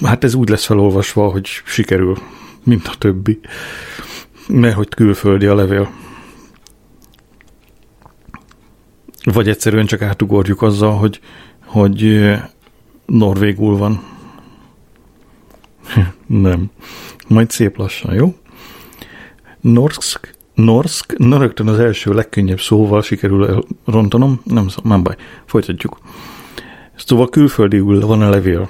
[0.02, 2.18] Hát ez úgy lesz felolvasva, hogy sikerül,
[2.62, 3.40] mint a többi.
[4.48, 5.90] Mert hogy külföldi a levél.
[9.24, 11.20] Vagy egyszerűen csak átugorjuk azzal, hogy
[11.64, 12.32] hogy
[13.06, 14.02] norvégul van.
[16.26, 16.70] Nem.
[17.26, 18.34] Majd szép lassan, jó?
[19.60, 25.98] Norsk, Norsk, na rögtön az első legkönnyebb szóval sikerül rontanom, nem, nem baj, folytatjuk.
[26.94, 28.68] Szóval külföldiül van a levél.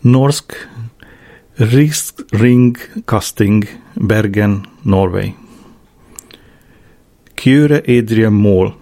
[0.00, 0.68] Norsk
[1.56, 5.34] Risk Ring Casting, Bergen, Norway.
[7.34, 8.74] Kjöre Adrian Moll.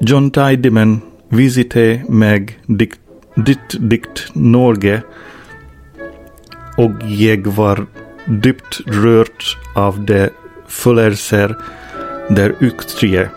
[0.00, 3.00] John Tideman visite meg dikt,
[3.34, 5.04] dikt, dikt Norge
[6.76, 7.86] och jag var
[8.26, 10.28] djupt rört av de
[10.68, 11.56] förelser
[12.28, 13.30] där yttre.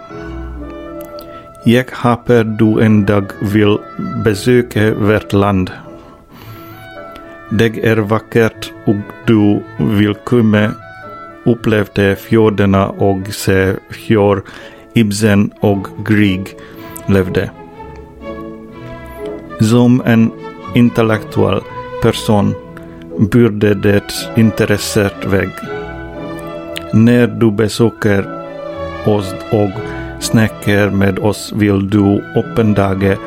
[1.65, 3.78] Jag hoppas du en dag vill
[4.23, 5.71] besöka vårt land.
[7.52, 10.71] Det är vackert och du vill kunna
[11.45, 13.73] uppleva fjordarna och se
[14.08, 14.41] hur
[14.93, 16.56] Ibsen och Grieg
[17.08, 17.52] levde.
[19.60, 20.32] Som en
[20.75, 21.62] intellektuell
[22.02, 22.56] person
[23.19, 25.49] burde det intresset väg.
[26.93, 28.25] När du besöker
[29.05, 29.69] oss och
[30.19, 33.17] snackar med oss vill du uppdaga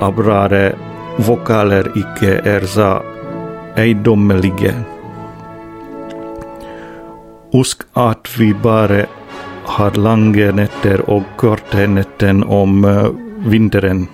[0.00, 0.74] abrare
[1.16, 3.02] vokaler icke är så
[3.76, 4.74] eidommelige.
[7.52, 9.06] Usk att vi bara
[9.64, 13.08] har långa nätter och korta nätter om eh,
[13.50, 14.06] vintern.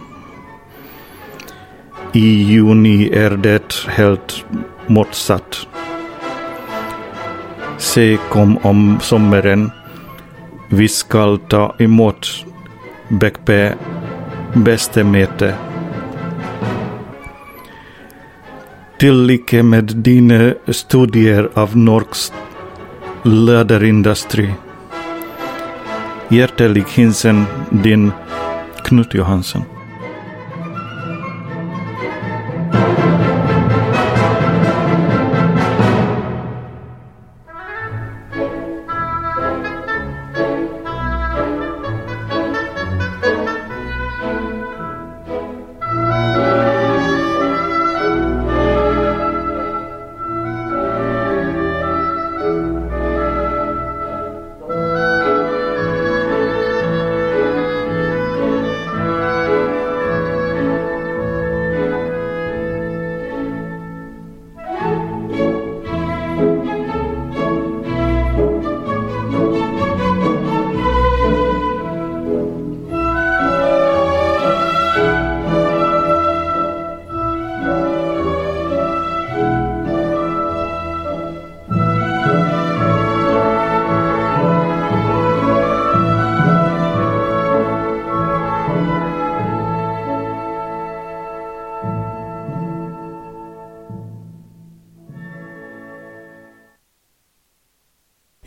[2.13, 4.45] I juni är det helt
[4.87, 5.67] Mozart.
[7.79, 9.71] Se kom om sommaren.
[10.69, 12.45] Vi skall ta emot
[13.09, 13.75] Bäckpe
[14.55, 15.55] bästemete.
[18.99, 22.33] Tillika med dina studier av norsk
[23.23, 24.55] läderindustri.
[26.29, 28.13] Hjärtelig hinsen din
[28.85, 29.72] Knut Johansen.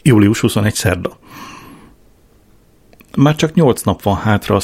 [0.08, 1.18] Július 21 szerda.
[3.18, 4.60] Már csak nyolc nap van hátra a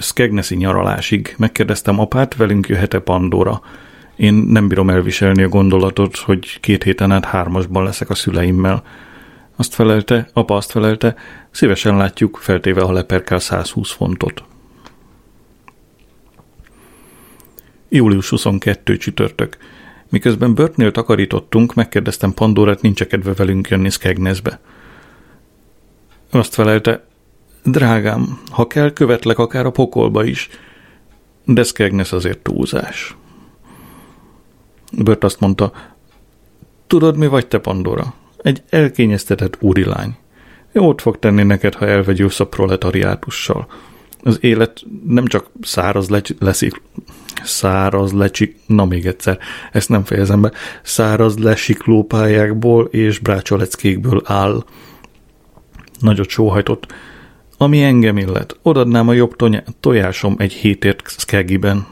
[0.00, 1.34] Skegnesi, nyaralásig.
[1.38, 3.60] Megkérdeztem apát, velünk jöhet-e Pandora.
[4.16, 8.82] Én nem bírom elviselni a gondolatot, hogy két héten át hármasban leszek a szüleimmel.
[9.56, 11.14] Azt felelte, apa azt felelte,
[11.50, 14.44] szívesen látjuk, feltéve ha leperkál 120 fontot.
[17.88, 19.56] Július 22 csütörtök.
[20.08, 24.60] Miközben Börtnél takarítottunk, megkérdeztem Pandorát, nincs kedve velünk jönni Skegnesbe.
[26.30, 27.04] Azt felelte,
[27.62, 30.48] drágám, ha kell, követlek akár a pokolba is,
[31.44, 33.16] de Skegnes azért túlzás.
[34.92, 35.72] Bört azt mondta,
[36.86, 38.14] tudod, mi vagy te, Pandora?
[38.36, 40.16] Egy elkényeztetett úrilány.
[40.72, 43.66] Jót fog tenni neked, ha elvegyülsz a proletariátussal.
[44.26, 46.08] Az élet nem csak száraz
[46.38, 46.82] leszik,
[47.44, 49.38] száraz lecsik, na még egyszer,
[49.72, 54.64] ezt nem fejezem be, száraz lesiklópályákból és brácsaleckékből áll.
[56.00, 56.94] Nagyot sóhajtott.
[57.56, 59.36] Ami engem illet, odadnám a jobb
[59.80, 61.86] tojásom egy hétért Skegiben.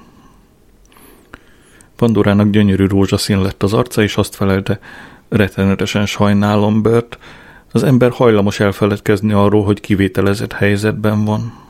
[1.97, 4.81] Pandorának gyönyörű rózsaszín lett az arca, és azt felelte,
[5.29, 7.19] rettenetesen sajnálom Bört,
[7.73, 11.64] az ember hajlamos elfeledkezni arról, hogy kivételezett helyzetben van.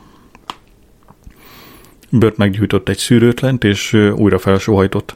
[2.19, 5.15] Bört meggyújtott egy szűrőtlent, és újra felsóhajtott.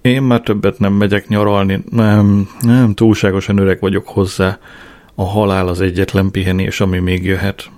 [0.00, 4.58] Én már többet nem megyek nyaralni, nem, nem, túlságosan öreg vagyok hozzá.
[5.14, 7.70] A halál az egyetlen pihenés, ami még jöhet.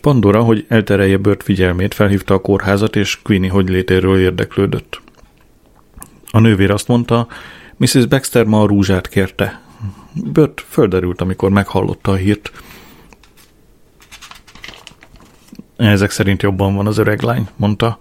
[0.00, 5.00] Pandora, hogy elterelje Bört figyelmét, felhívta a kórházat, és Queenie hogy létéről érdeklődött.
[6.30, 7.26] A nővér azt mondta,
[7.76, 8.06] Mrs.
[8.06, 9.60] Baxter ma a rúzsát kérte.
[10.14, 12.52] Bört földerült, amikor meghallotta a hírt.
[15.80, 17.98] Ezek szerint jobban van az öreg lány, mondta.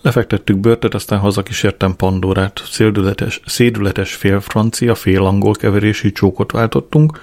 [0.00, 2.62] Lefektettük börtöt, aztán hazakísértem Pandorát.
[2.64, 7.20] Szédületes, szédületes fél francia, fél angol keverésű csókot váltottunk,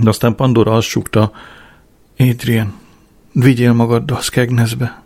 [0.00, 1.32] de aztán Pandora azt sukta,
[2.18, 2.72] Adrian,
[3.32, 5.02] vigyél magaddal Skegnezbe.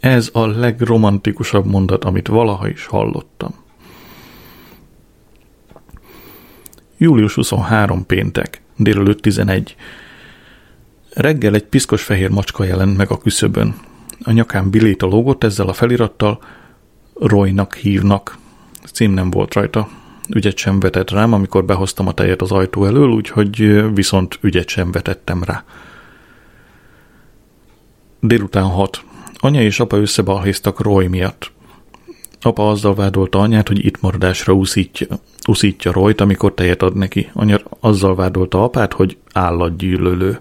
[0.00, 3.54] Ez a legromantikusabb mondat, amit valaha is hallottam.
[6.96, 9.76] Július 23 péntek, délelőtt 11.
[11.14, 13.74] Reggel egy piszkos fehér macska jelent meg a küszöbön.
[14.22, 16.42] A nyakán biléta lógott ezzel a felirattal,
[17.20, 18.38] Roynak hívnak.
[18.92, 19.88] Cím nem volt rajta.
[20.28, 24.92] Ügyet sem vetett rám, amikor behoztam a tejet az ajtó elől, úgyhogy viszont ügyet sem
[24.92, 25.64] vetettem rá.
[28.20, 29.04] Délután hat.
[29.34, 31.52] Anya és apa összebalhéztak Roy miatt.
[32.40, 35.06] Apa azzal vádolta anyát, hogy itt maradásra úszítja,
[35.46, 37.30] úszítja Royt, amikor tejet ad neki.
[37.32, 40.40] Anya azzal vádolta apát, hogy állatgyűlölő.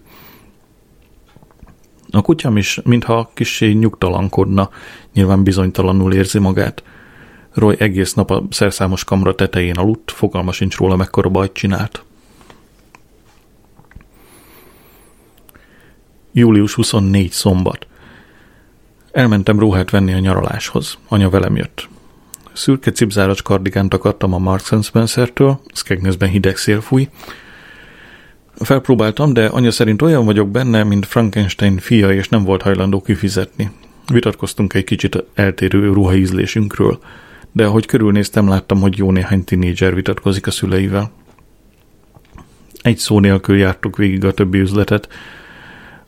[2.16, 4.70] A kutyám is, mintha kissé nyugtalankodna,
[5.14, 6.84] nyilván bizonytalanul érzi magát.
[7.54, 12.04] Roy egész nap a szerszámos kamra tetején aludt, fogalma sincs róla, mekkora bajt csinált.
[16.32, 17.88] Július 24 szombat.
[19.12, 20.98] Elmentem ruhát venni a nyaraláshoz.
[21.08, 21.88] Anya velem jött.
[22.54, 27.10] Szürke cipzáras kardigánt akartam a Marks Spencer-től, Skegnessben hideg szél fúj.
[28.64, 33.72] Felpróbáltam, de anya szerint olyan vagyok benne, mint Frankenstein fia, és nem volt hajlandó kifizetni.
[34.14, 37.00] Vitatkoztunk egy kicsit eltérő ruhaízlésünkről,
[37.52, 41.12] de ahogy körülnéztem, láttam, hogy jó néhány tinédzser vitatkozik a szüleivel.
[42.82, 45.08] Egy szó nélkül jártuk végig a többi üzletet,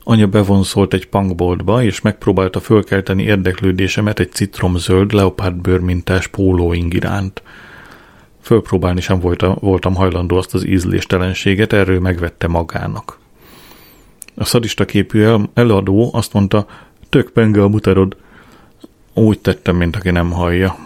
[0.08, 7.42] Anya bevonszolt egy punkboltba, és megpróbálta fölkelteni érdeklődésemet egy citromzöld, leopárdbőr mintás pólóing iránt.
[8.46, 13.18] Fölpróbálni sem voltam, voltam hajlandó azt az ízléstelenséget, erről megvette magának.
[14.34, 16.66] A szadista képű el, eladó azt mondta,
[17.08, 18.16] tök penge a muterod.
[19.14, 20.76] Úgy tettem, mint aki nem hallja.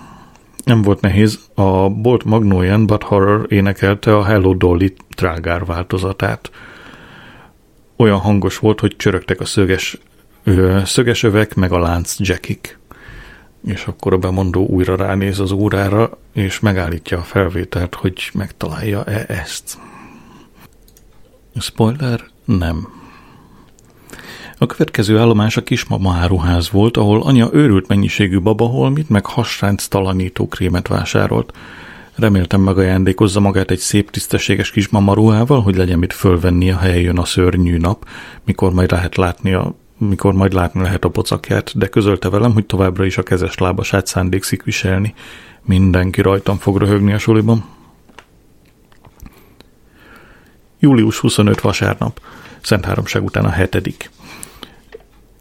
[0.65, 6.51] Nem volt nehéz, a Bolt Magnolian But Horror énekelte a Hello Dolly trágár változatát–
[8.01, 9.99] olyan hangos volt, hogy csörögtek a szöges,
[10.45, 12.80] ö, szöges meg a lánc jackik.
[13.67, 19.79] És akkor a bemondó újra ránéz az órára, és megállítja a felvételt, hogy megtalálja-e ezt.
[21.59, 22.89] Spoiler, nem.
[24.59, 30.49] A következő állomás a kismama áruház volt, ahol anya őrült mennyiségű babaholmit, meg hasránc talanító
[30.49, 31.53] krémet vásárolt.
[32.15, 37.25] Reméltem megajándékozza magát egy szép, tisztességes kis mamaruhával, hogy legyen mit fölvenni, a helyén a
[37.25, 38.09] szörnyű nap,
[38.45, 39.75] mikor majd lehet látni a
[40.09, 44.07] mikor majd látni lehet a pocakját, de közölte velem, hogy továbbra is a kezes lábasát
[44.07, 45.15] szándékszik viselni.
[45.63, 47.65] Mindenki rajtam fog röhögni a suliban.
[50.79, 52.21] Július 25 vasárnap,
[52.63, 54.11] Szent Háromság után a hetedik.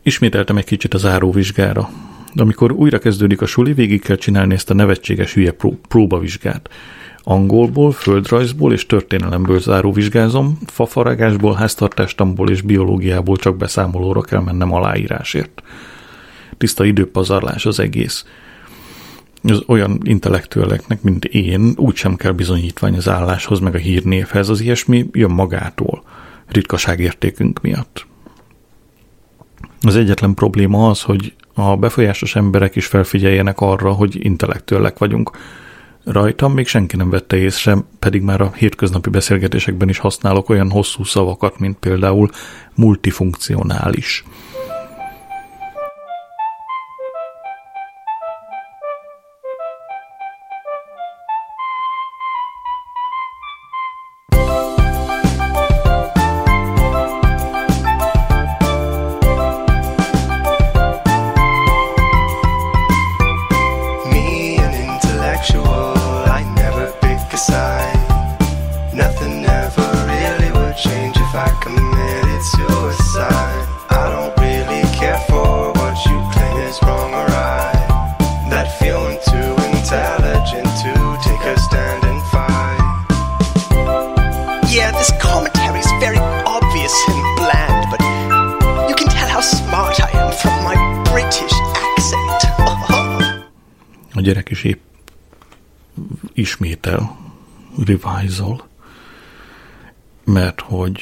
[0.03, 1.89] Ismételtem egy kicsit az áróvizsgára
[2.33, 6.69] de amikor újra kezdődik a suli, végig kell csinálni ezt a nevetséges hülye pró- próbavizsgát.
[7.29, 15.63] Angolból, földrajzból és történelemből záró vizsgázom, fafaragásból, háztartástamból és biológiából csak beszámolóra kell mennem aláírásért.
[16.57, 18.25] Tiszta időpazarlás az egész.
[19.43, 25.09] Az olyan intellektueleknek, mint én, úgysem kell bizonyítvány az álláshoz, meg a hírnévhez, az ilyesmi
[25.11, 26.03] jön magától,
[26.47, 28.05] ritkaságértékünk miatt.
[29.81, 35.31] Az egyetlen probléma az, hogy a befolyásos emberek is felfigyeljenek arra, hogy intellektuellek vagyunk.
[36.03, 41.03] Rajtam még senki nem vette észre, pedig már a hétköznapi beszélgetésekben is használok olyan hosszú
[41.03, 42.29] szavakat, mint például
[42.75, 44.23] multifunkcionális.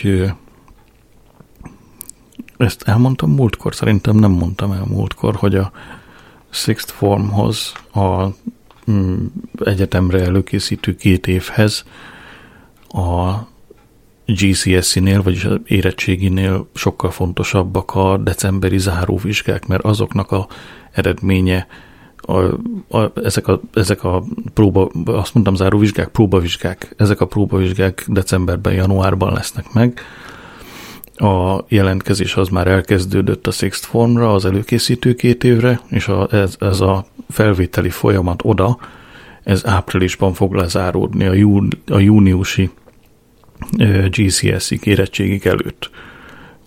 [0.01, 0.31] Hogy
[2.57, 5.71] ezt elmondtam múltkor, szerintem nem mondtam el múltkor, hogy a
[6.49, 8.27] Sixth Formhoz, a
[8.91, 9.25] mm,
[9.63, 11.85] egyetemre előkészítő két évhez
[12.87, 13.33] a
[14.25, 20.47] GCSE-nél, vagyis az érettséginél sokkal fontosabbak a decemberi záróvizsgák, mert azoknak a
[20.91, 21.67] eredménye
[22.27, 22.57] a,
[22.97, 24.23] a, ezek, a, ezek a
[24.53, 30.01] próba, azt mondtam záróvizsgák, próbavizsgák, ezek a próbavizsgák decemberben, januárban lesznek meg.
[31.15, 36.55] A jelentkezés az már elkezdődött a Sixth Formra, az előkészítő két évre, és a, ez,
[36.59, 38.77] ez a felvételi folyamat oda,
[39.43, 42.69] ez áprilisban fog lezáródni a, jú, a júniusi
[44.09, 45.89] GCSE érettségig előtt.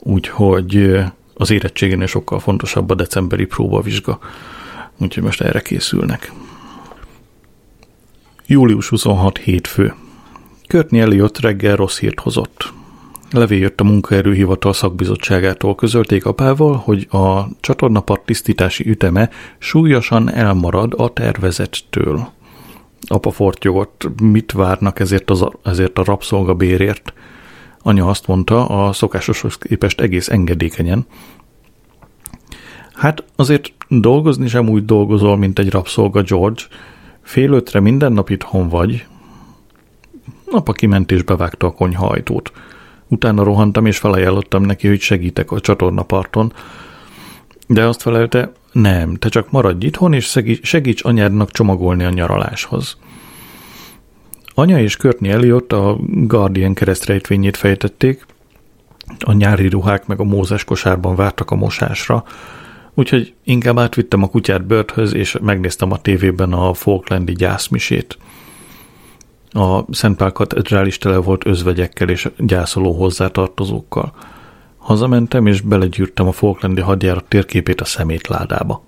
[0.02, 0.98] Úgyhogy
[1.34, 4.18] az érettségénél sokkal fontosabb a decemberi próbavizsga.
[5.00, 6.32] Úgyhogy most erre készülnek.
[8.46, 9.94] Július 26 hétfő.
[10.66, 12.72] Körtni Elliot reggel rossz hírt hozott.
[13.30, 21.12] Levél jött a munkaerőhivatal szakbizottságától, közölték apával, hogy a csatornapart tisztítási üteme súlyosan elmarad a
[21.12, 22.28] tervezettől.
[23.06, 27.12] Apa fortyogott, mit várnak ezért, az, ezért a rabszolgabérért.
[27.82, 31.06] Anya azt mondta, a szokásoshoz képest egész engedékenyen.
[32.92, 36.62] Hát azért dolgozni sem úgy dolgozol, mint egy rabszolga George.
[37.22, 39.06] Fél ötre minden nap itthon vagy.
[40.50, 42.52] Apa kiment és bevágta a konyha ajtót.
[43.08, 46.52] Utána rohantam és felajánlottam neki, hogy segítek a csatornaparton.
[47.66, 52.96] De azt felelte, nem, te csak maradj itthon, és segíts anyádnak csomagolni a nyaraláshoz.
[54.54, 58.26] Anya és Courtney Elliot a Guardian keresztrejtvényét fejtették,
[59.18, 62.24] a nyári ruhák meg a mózes kosárban vártak a mosásra,
[62.94, 68.18] úgyhogy inkább átvittem a kutyát börthöz, és megnéztem a tévében a Falklandi gyászmisét.
[69.50, 74.14] A Szent Pál katedrális tele volt özvegyekkel és gyászoló hozzátartozókkal.
[74.76, 78.82] Hazamentem, és belegyűrtem a Falklandi hadjárat térképét a szemétládába.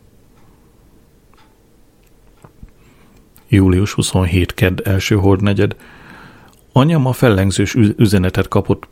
[3.48, 5.76] Július 27 kedd első hordnegyed.
[6.72, 8.88] Anyám a fellengzős üzenetet kapott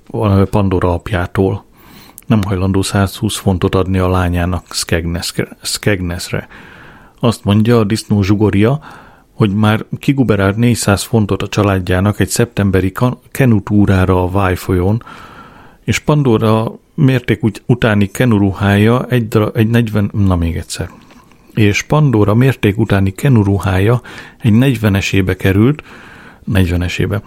[0.50, 1.64] Pandora apjától.
[2.30, 4.64] Nem hajlandó 120 fontot adni a lányának
[5.62, 6.48] Skegnesre.
[7.20, 8.80] Azt mondja a disznó zsugoria,
[9.32, 12.92] hogy már kiguberált 400 fontot a családjának egy szeptemberi
[13.30, 15.02] kenutúrára a Váj folyón,
[15.84, 20.90] és Pandora mérték utáni kenuruhája egy, egy 40, na még egyszer,
[21.54, 24.00] és Pandora mérték utáni kenuruhája
[24.38, 25.82] egy 40-esébe került,
[26.52, 27.20] 40-esébe,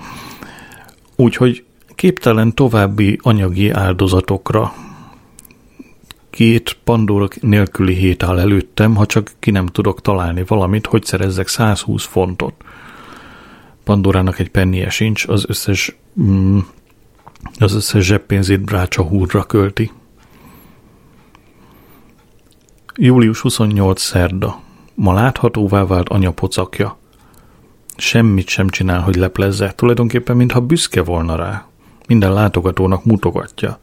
[1.16, 1.64] úgyhogy
[1.96, 4.74] képtelen további anyagi áldozatokra.
[6.34, 11.48] Két Pandora nélküli hét áll előttem, ha csak ki nem tudok találni valamit, hogy szerezzek
[11.48, 12.54] 120 fontot.
[13.84, 16.60] Pandorának egy pennie sincs, az összes mm,
[17.60, 19.92] az összes zseppénzét brácsa húrra költi.
[22.96, 24.62] Július 28 szerda.
[24.94, 26.98] Ma láthatóvá vált anya pocakja.
[27.98, 31.68] Semmit sem csinál, hogy leplezze, tulajdonképpen mintha büszke volna rá.
[32.08, 33.80] Minden látogatónak mutogatja.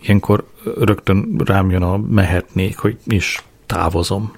[0.00, 4.32] Ilyenkor rögtön rám jön a mehetnék, hogy is távozom.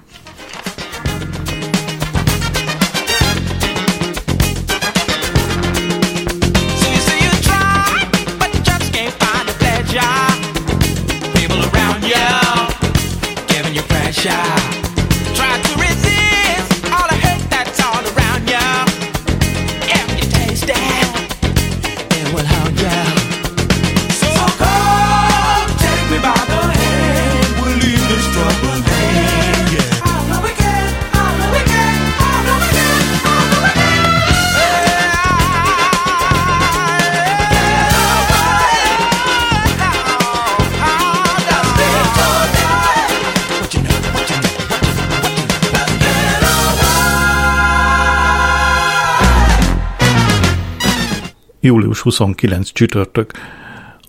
[51.61, 53.31] Július 29 csütörtök.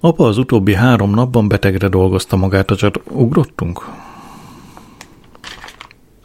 [0.01, 3.01] Apa az utóbbi három napban betegre dolgozta magát a csat.
[3.09, 3.89] Ugrottunk?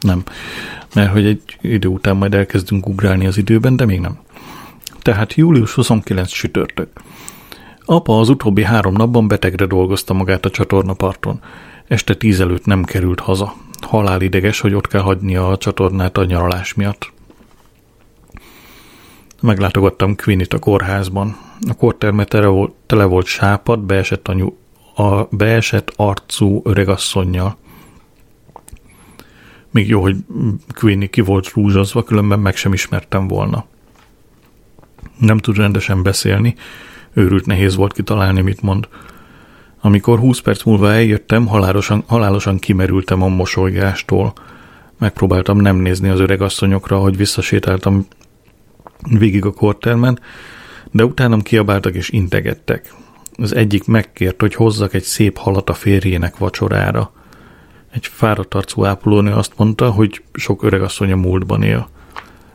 [0.00, 0.22] Nem.
[0.94, 4.18] Mert hogy egy idő után majd elkezdünk ugrálni az időben, de még nem.
[5.02, 6.88] Tehát július 29 csütörtök.
[7.84, 11.40] Apa az utóbbi három napban betegre dolgozta magát a csatornaparton.
[11.86, 13.54] Este tíz előtt nem került haza.
[13.80, 17.14] Halálideges, hogy ott kell hagynia a csatornát a nyaralás miatt.
[19.46, 21.36] Meglátogattam Quinit a kórházban.
[21.68, 24.52] A kórterme tele volt, tele volt sápad, beesett, anyu,
[24.94, 27.56] a beesett arcú öregasszonynal.
[29.70, 30.16] Még jó, hogy
[30.68, 33.64] Queenie ki volt rúzsazva, különben meg sem ismertem volna.
[35.18, 36.54] Nem tud rendesen beszélni,
[37.12, 38.88] őrült nehéz volt kitalálni, mit mond.
[39.80, 44.32] Amikor húsz perc múlva eljöttem, halálosan, halálosan kimerültem a mosolygástól.
[44.98, 48.06] Megpróbáltam nem nézni az öregasszonyokra, hogy visszasétáltam
[49.08, 50.20] végig a kortermen,
[50.90, 52.94] de utánam kiabáltak és integettek.
[53.36, 57.12] Az egyik megkért, hogy hozzak egy szép halat a férjének vacsorára.
[57.92, 61.88] Egy fáradt arcú ápolónő azt mondta, hogy sok öregasszony a múltban él.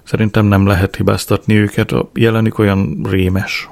[0.04, 3.70] Szerintem nem lehet hibáztatni őket, a jelenük olyan rémes.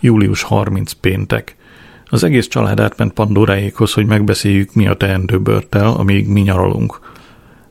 [0.00, 1.56] Július 30 péntek.
[2.04, 7.05] Az egész család átment Pandoráékhoz, hogy megbeszéljük, mi a teendő Börttel, amíg mi nyaralunk.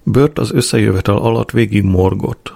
[0.08, 2.54] Bört az összejövetel alatt végig morgott.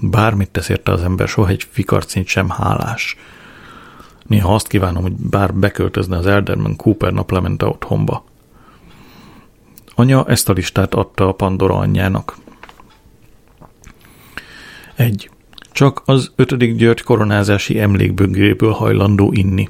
[0.00, 3.16] Bármit tesz érte az ember, soha egy fikarcint sem hálás.
[4.26, 8.24] Néha azt kívánom, hogy bár beköltözne az Elderman Cooper naplemente otthonba.
[9.94, 12.36] Anya ezt a listát adta a Pandora anyjának.
[14.94, 15.30] Egy.
[15.72, 19.68] Csak az ötödik György koronázási emlékböngéből hajlandó inni.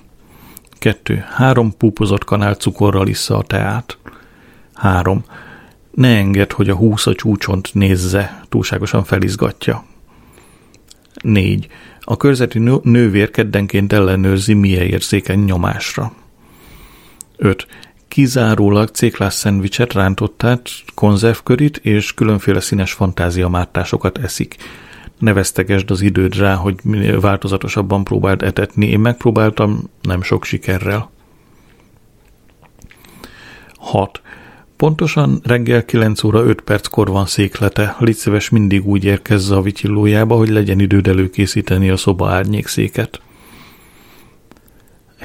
[0.78, 1.24] 2.
[1.28, 3.98] Három púpozott kanál cukorral issza a teát.
[4.74, 5.24] 3.
[5.96, 9.84] Ne enged, hogy a húsz a csúcsont nézze, túlságosan felizgatja.
[11.22, 11.66] 4.
[12.00, 16.12] A körzeti nővér keddenként ellenőrzi, milyen érzékeny nyomásra.
[17.36, 17.66] 5.
[18.08, 24.56] Kizárólag céklás szendvicset, rántottát, konzervkörit és különféle színes fantáziamártásokat eszik
[25.18, 26.74] ne vesztegesd az időd rá, hogy
[27.20, 28.86] változatosabban próbáld etetni.
[28.86, 31.10] Én megpróbáltam, nem sok sikerrel.
[33.76, 34.20] 6.
[34.76, 37.96] Pontosan reggel 9 óra 5 perckor van széklete.
[37.98, 43.20] Légy mindig úgy érkezz a vityillójába, hogy legyen időd előkészíteni a szoba árnyékszéket.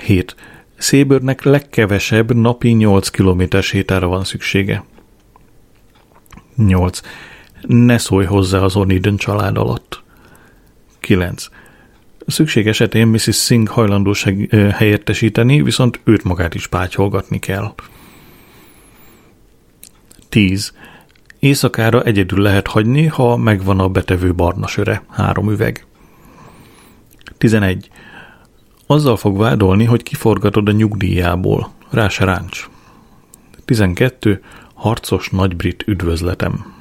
[0.06, 0.36] 7.
[0.78, 4.84] Szébörnek legkevesebb napi 8 km sétára van szüksége.
[6.56, 7.02] 8
[7.62, 10.04] ne szólj hozzá az Oniden család alatt.
[11.00, 11.48] 9.
[12.28, 13.44] Szükség esetén Mrs.
[13.44, 17.74] Singh hajlandóság helyettesíteni, viszont őt magát is pátyolgatni kell.
[20.32, 20.74] 10.
[21.40, 25.86] Éjszakára egyedül lehet hagyni, ha megvan a betevő barna söre, három üveg.
[27.38, 27.90] 11.
[28.86, 31.72] Azzal fog vádolni, hogy kiforgatod a nyugdíjából.
[31.90, 32.70] Rá se ráncs.
[33.66, 34.44] 12.
[34.74, 36.74] Harcos nagybrit üdvözletem.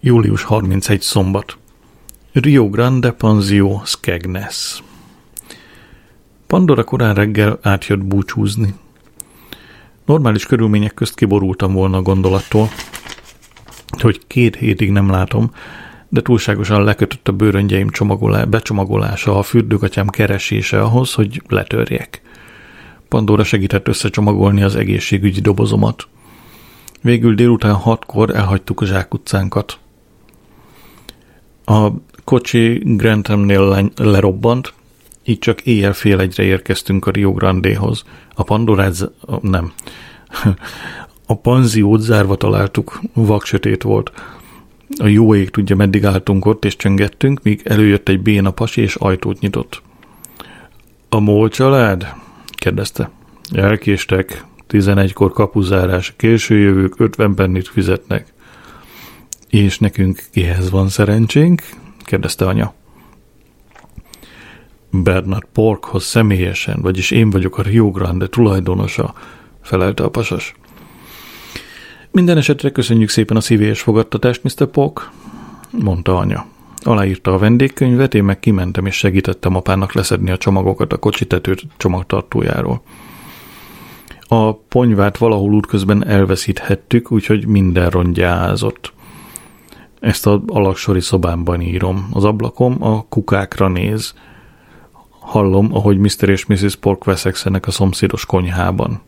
[0.00, 1.56] Július 31 szombat.
[2.32, 4.82] Rio Grande Panzio Skegnes.
[6.46, 8.74] Pandora korán reggel átjött búcsúzni.
[10.06, 12.68] Normális körülmények közt kiborultam volna a gondolattól,
[14.00, 15.50] hogy két hétig nem látom,
[16.08, 22.22] de túlságosan lekötött a bőröngyeim csomagolá, becsomagolása, a fürdőkatyám keresése ahhoz, hogy letörjek.
[23.08, 26.06] Pandora segített összecsomagolni az egészségügyi dobozomat.
[27.02, 29.78] Végül délután hatkor elhagytuk a zsákutcánkat.
[31.64, 31.88] A
[32.24, 34.72] kocsi Granthamnél lerobbant,
[35.26, 38.04] így csak éjjel fél egyre érkeztünk a Rio Grandehoz.
[38.34, 39.10] A Pandorát,
[39.40, 39.72] nem,
[41.26, 44.12] a panziót zárva találtuk, vaksötét volt.
[44.98, 48.94] A jó ég tudja, meddig álltunk ott, és csöngettünk, míg előjött egy béna pasi, és
[48.94, 49.82] ajtót nyitott.
[51.08, 52.14] A mól család?
[52.52, 53.10] kérdezte.
[53.52, 58.32] Elkéstek, tizenegykor kapuzárás, késő jövők ötven pennit fizetnek.
[59.48, 61.62] És nekünk kihez van szerencsénk?
[62.04, 62.74] kérdezte anya.
[65.02, 69.14] Bernard Porkhoz személyesen, vagyis én vagyok a Rio Grande tulajdonosa,
[69.62, 70.54] felelte a pasas.
[72.10, 74.66] Minden esetre köszönjük szépen a szívélyes fogadtatást, Mr.
[74.66, 75.10] Pork,
[75.70, 76.46] mondta anya.
[76.82, 82.82] Aláírta a vendégkönyvet, én meg kimentem és segítettem apának leszedni a csomagokat a kocsitető csomagtartójáról.
[84.20, 88.92] A ponyvát valahol útközben elveszíthettük, úgyhogy minden rongyázott.
[90.00, 92.08] Ezt a alaksori szobámban írom.
[92.12, 94.14] Az ablakom a kukákra néz.
[95.26, 96.28] Hallom, ahogy Mr.
[96.28, 96.76] és Mrs.
[96.76, 99.00] Pork veszekszenek a szomszédos konyhában.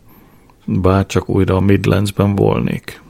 [0.64, 3.02] Bár csak újra a Midlandsben volnék.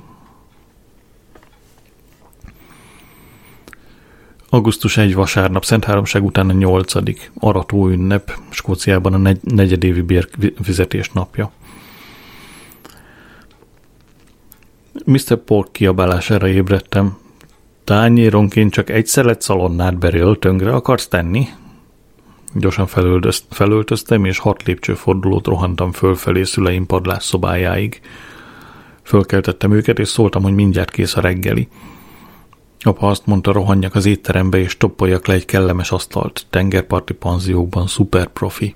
[4.48, 10.00] Augusztus egy vasárnap, Szent Háromság után a nyolcadik, arató ünnep, Skóciában a negy- negyedévi
[10.38, 11.50] bérfizetés napja.
[15.04, 15.36] Mr.
[15.36, 17.18] Pork kiabálására ébredtem,
[17.84, 21.48] Tányéronként csak egy szelet szalonnát berél, tönkre akarsz tenni?
[22.54, 22.86] Gyorsan
[23.50, 28.00] felöltöztem, és hat lépcsőfordulót rohantam fölfelé szüleim padlás szobájáig.
[29.02, 31.68] Fölkeltettem őket, és szóltam, hogy mindjárt kész a reggeli.
[32.80, 38.26] Apa azt mondta, rohanjak az étterembe, és toppoljak le egy kellemes asztalt, tengerparti panziókban, szuper
[38.26, 38.74] profi.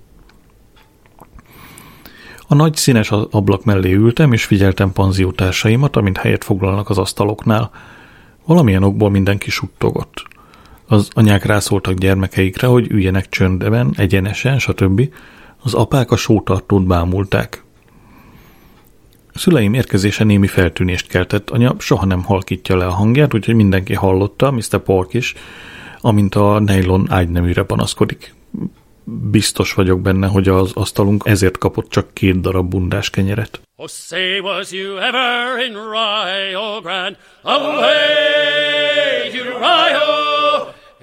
[2.49, 7.71] A nagy színes ablak mellé ültem, és figyeltem panziótársaimat, amint helyet foglalnak az asztaloknál–
[8.47, 10.23] Valamilyen okból mindenki suttogott.
[10.93, 15.13] Az anyák rászóltak gyermekeikre, hogy üljenek csöndben, egyenesen, stb.
[15.63, 17.63] Az apák a sótartót bámulták.
[19.33, 23.95] A szüleim érkezése némi feltűnést keltett, anya soha nem halkítja le a hangját, úgyhogy mindenki
[23.95, 24.79] hallotta, Mr.
[24.83, 25.35] Pork is,
[26.01, 28.35] amint a nylon ágyneműre panaszkodik.
[29.31, 33.61] Biztos vagyok benne, hogy az asztalunk ezért kapott csak két darab bundás kenyeret.
[33.77, 37.19] Oh, say was you ever in Rio Grande?
[37.43, 40.32] Away to Rio!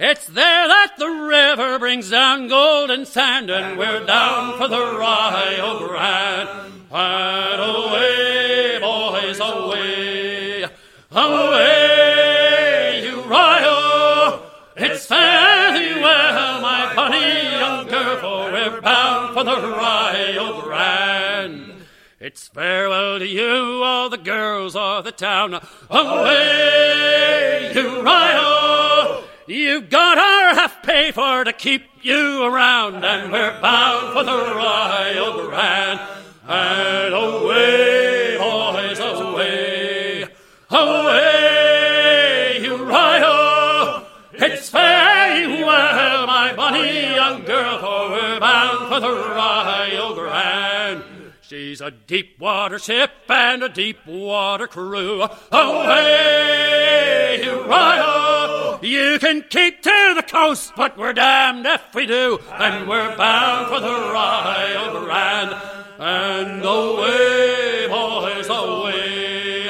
[0.01, 5.87] It's there that the river brings down golden sand, and we're down for the Rio
[5.89, 6.71] Grande.
[6.89, 10.63] And away, boys, away,
[11.11, 14.41] away, you Rio!
[14.77, 21.73] It's fare thee well, my bonny young girl, for we're bound for the Rio Grande.
[22.21, 25.55] It's farewell to you, all the girls of the town.
[25.89, 29.25] Away, you Rio!
[29.49, 34.31] You've got our half pay for to keep you around, and we're bound for the
[34.31, 35.99] Rio Grande.
[36.47, 40.27] And away, boys, away,
[40.69, 42.93] away, you Rio.
[42.93, 51.03] Oh, it's farewell, my bonny young girl, for we're bound for the Rio Grande.
[51.41, 55.23] She's a deep water ship and a deep water crew.
[55.51, 58.48] Away, Uriah!
[58.81, 62.39] You can keep to the coast, but we're damned if we do.
[62.53, 65.53] And we're bound for the Rio Grande.
[65.99, 69.67] And away, boys, away,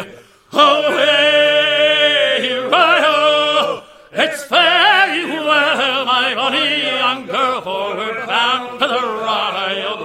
[0.54, 1.70] away,
[2.50, 3.84] Uriah!
[4.12, 9.99] It's farewell, my bonny young girl, for we're bound for the Grande.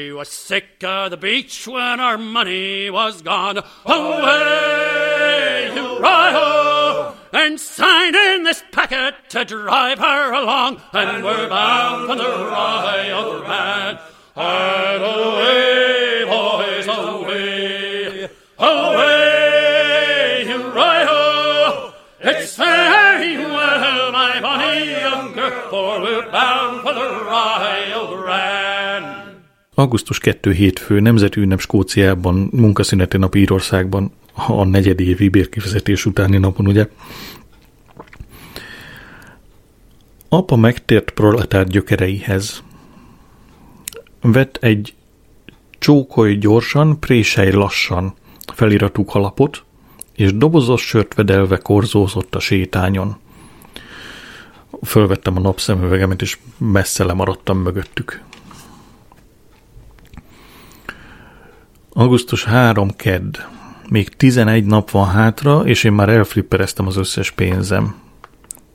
[0.00, 3.58] We was sick of the beach when our money was gone.
[3.84, 7.12] Away, Uriah!
[7.34, 10.80] And signed in this packet to drive her along.
[10.94, 13.98] And we're bound for the Rio Grande.
[14.36, 21.92] And away, boys, away, away, Uriah!
[22.20, 29.29] It's very well, my bonny young girl, for we're bound for the Rio Grande.
[29.80, 36.88] Augusztus 2 hétfő, nemzeti ünnep Skóciában, munkaszüneti nap Írországban, a negyedévi bérkifizetés utáni napon, ugye?
[40.28, 42.62] Apa megtért proletár gyökereihez.
[44.20, 44.94] Vett egy
[45.78, 48.14] csókolj gyorsan, présej lassan
[48.54, 49.62] feliratú kalapot,
[50.16, 53.16] és dobozos sört vedelve korzózott a sétányon.
[54.82, 58.22] Fölvettem a napszemüvegemet, és messze lemaradtam mögöttük.
[61.92, 63.38] Augusztus 3 kedd.
[63.88, 67.94] Még 11 nap van hátra, és én már elflippereztem az összes pénzem.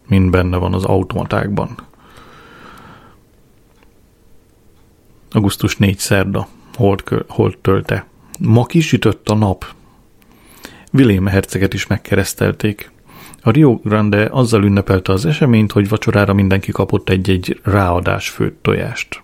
[0.08, 1.76] Mind benne van az automatákban.
[5.32, 6.48] Augusztus 4 szerda.
[6.74, 8.06] Holt, holt tölte.
[8.40, 9.66] Ma kisütött a nap.
[10.94, 12.92] William herceget is megkeresztelték.
[13.42, 19.24] A Rio Grande azzal ünnepelte az eseményt, hogy vacsorára mindenki kapott egy-egy ráadás főtt tojást.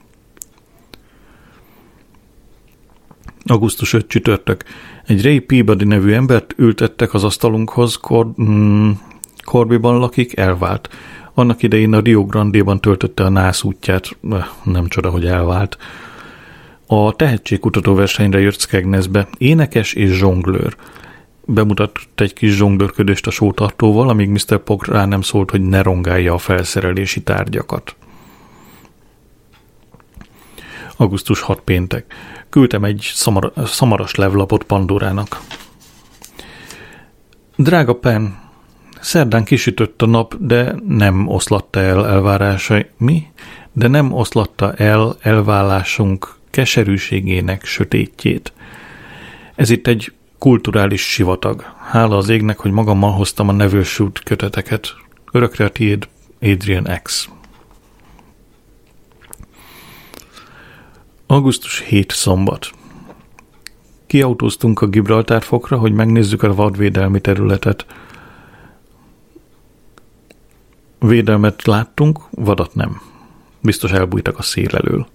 [3.44, 4.64] Augusztus 5 csütörtök.
[5.06, 8.90] Egy Ray Peabody nevű embert ültettek az asztalunkhoz, Kor, mm,
[9.44, 10.90] Korbiban lakik, elvált.
[11.34, 14.18] Annak idején a Rio Grande-ban töltötte a nász útját,
[14.64, 15.78] nem csoda, hogy elvált.
[16.88, 20.76] A tehetségkutató versenyre jött Skegnesbe, énekes és zsonglőr.
[21.46, 24.58] Bemutatott egy kis zsonglőrködést a sótartóval, amíg Mr.
[24.64, 27.96] Pog rá nem szólt, hogy ne rongálja a felszerelési tárgyakat.
[30.98, 32.14] Augusztus 6 péntek.
[32.52, 35.42] Küldtem egy szamar, szamaras levlapot Pandorának.
[37.56, 38.40] Drága Pen,
[39.00, 42.86] szerdán kisütött a nap, de nem oszlatta el elvárásai.
[42.98, 43.28] Mi?
[43.72, 48.54] De nem oszlatta el elvállásunk keserűségének sötétjét.
[49.56, 51.74] Ez itt egy kulturális sivatag.
[51.90, 54.96] Hála az égnek, hogy magammal hoztam a nevősült köteteket.
[55.32, 56.08] Örökre a tiéd,
[56.42, 57.30] Adrian X.
[61.32, 62.70] Augusztus 7 szombat.
[64.06, 67.86] Kiautóztunk a Gibraltár fokra, hogy megnézzük a vadvédelmi területet.
[71.00, 73.02] Védelmet láttunk, vadat nem.
[73.62, 75.08] Biztos elbújtak a szél elől.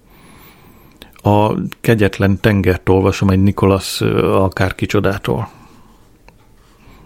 [1.15, 5.49] A kegyetlen tengert olvasom egy Nikolas akárkicsodától.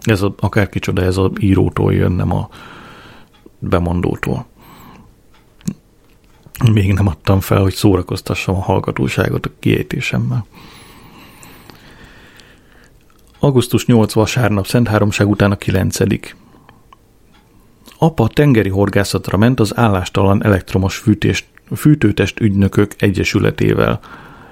[0.01, 2.49] Ez a, akárkicsoda, ez a írótól jön, nem a
[3.59, 4.45] bemondótól
[6.69, 10.45] még nem adtam fel, hogy szórakoztassam a hallgatóságot a kiejtésemmel.
[13.39, 15.97] Augusztus 8 vasárnap, Szent Háromság után a 9.
[17.97, 21.45] Apa tengeri horgászatra ment az állástalan elektromos fűtést,
[21.75, 23.99] fűtőtest ügynökök egyesületével.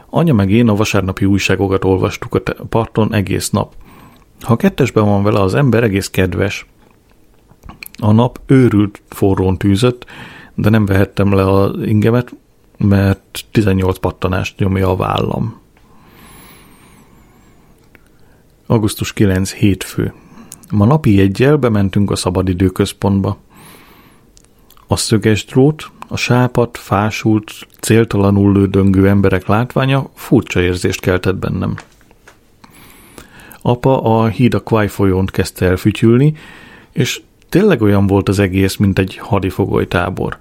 [0.10, 3.74] Anya meg én a vasárnapi újságokat olvastuk a parton egész nap.
[4.42, 6.66] Ha kettesben van vele az ember, egész kedves.
[8.00, 10.06] A nap őrült forrón tűzött,
[10.62, 12.36] de nem vehettem le az ingemet,
[12.78, 15.60] mert 18 pattanást nyomja a vállam.
[18.66, 19.52] Augusztus 9.
[19.52, 20.14] hétfő.
[20.72, 23.38] Ma napi egyel bementünk a szabadidőközpontba.
[24.88, 31.76] A szöges drót, a sápat, fásult, céltalanul lődöngő emberek látványa furcsa érzést keltett bennem.
[33.62, 36.34] Apa a híd a Kwai folyónt kezdte el fütyülni,
[36.92, 40.38] és tényleg olyan volt az egész, mint egy hadifogolytábor.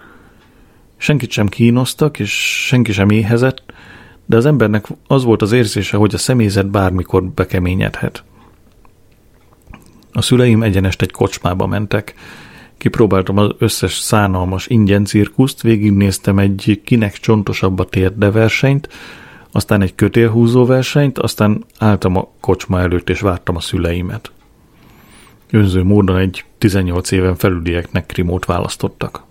[0.98, 3.62] Senkit sem kínoztak, és senki sem éhezett,
[4.26, 8.24] de az embernek az volt az érzése, hogy a személyzet bármikor bekeményedhet.
[10.12, 12.14] A szüleim egyenest egy kocsmába mentek.
[12.78, 18.88] Kipróbáltam az összes szánalmas ingyen cirkuszt, végignéztem egy kinek csontosabb a térde versenyt,
[19.52, 24.32] aztán egy kötélhúzó versenyt, aztán álltam a kocsma előtt és vártam a szüleimet.
[25.50, 29.27] Önző módon egy 18 éven felülieknek krimót választottak.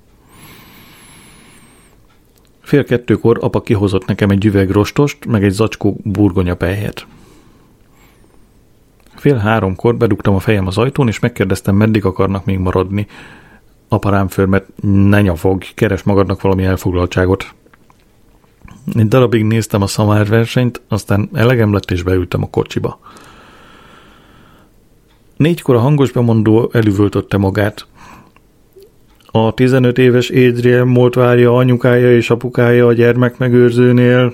[2.68, 7.08] Fél kettőkor apa kihozott nekem egy üveg rostost, meg egy zacskó burgonyapelyhet.
[9.16, 13.08] Fél háromkor bedugtam a fejem az ajtón, és megkérdeztem, meddig akarnak még maradni.
[13.88, 17.54] Apa rám föl, mert ne nyafog, keres magadnak valami elfoglaltságot.
[18.94, 23.00] Egy darabig néztem a szamár versenyt, aztán elegem lett, és beültem a kocsiba.
[25.38, 27.88] Négykor a hangos bemondó elüvöltötte magát.
[29.32, 34.34] A 15 éves Adrian volt várja anyukája és apukája a gyermek megőrzőnél.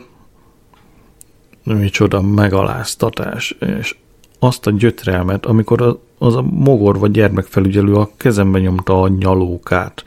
[1.63, 3.95] Micsoda megaláztatás, és
[4.39, 10.03] azt a gyötrelmet, amikor az a mogor vagy gyermekfelügyelő a kezembe nyomta a nyalókát.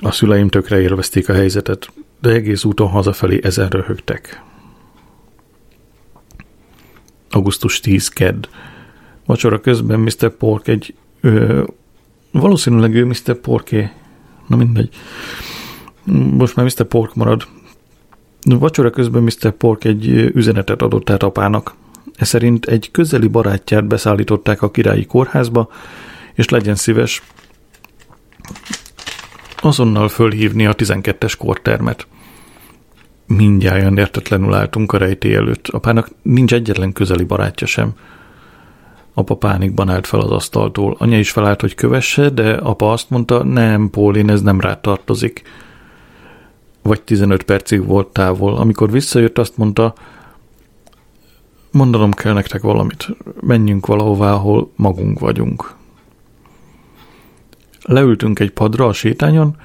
[0.00, 4.42] A szüleim tökre élvezték a helyzetet, de egész úton hazafelé ezen röhögtek.
[7.30, 8.46] Augusztus 10 kedd.
[9.26, 10.36] Vacsora közben Mr.
[10.36, 10.94] Pork egy...
[11.20, 11.62] Ö,
[12.40, 13.34] valószínűleg ő Mr.
[13.40, 13.90] Porké.
[14.46, 14.88] Na mindegy.
[16.36, 16.84] Most már Mr.
[16.84, 17.46] Pork marad.
[18.42, 19.50] Vacsora közben Mr.
[19.50, 21.74] Pork egy üzenetet adott át apának.
[22.16, 25.68] E szerint egy közeli barátját beszállították a királyi kórházba,
[26.34, 27.22] és legyen szíves
[29.56, 32.06] azonnal fölhívni a 12-es kortermet.
[33.26, 35.68] Mindjárt értetlenül álltunk a rejtély előtt.
[35.68, 37.94] Apának nincs egyetlen közeli barátja sem.
[39.14, 40.96] Apa pánikban állt fel az asztaltól.
[40.98, 45.42] Anya is felállt, hogy kövesse, de apa azt mondta, nem, Pólin, ez nem rád tartozik.
[46.82, 48.56] Vagy 15 percig volt távol.
[48.56, 49.94] Amikor visszajött, azt mondta,
[51.70, 53.08] mondanom kell nektek valamit.
[53.40, 55.74] Menjünk valahová, ahol magunk vagyunk.
[57.82, 59.56] Leültünk egy padra a sétányon,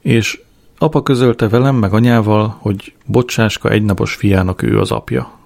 [0.00, 0.40] és
[0.78, 5.38] apa közölte velem meg anyával, hogy bocsáska egynapos fiának ő az apja.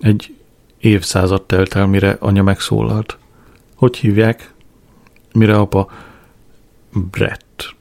[0.00, 0.37] Egy
[0.80, 3.18] évszázad telt el, mire anya megszólalt.
[3.74, 4.52] Hogy hívják?
[5.32, 5.88] Mire apa?
[6.92, 7.74] Brett.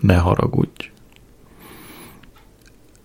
[0.00, 0.90] Ne haragudj.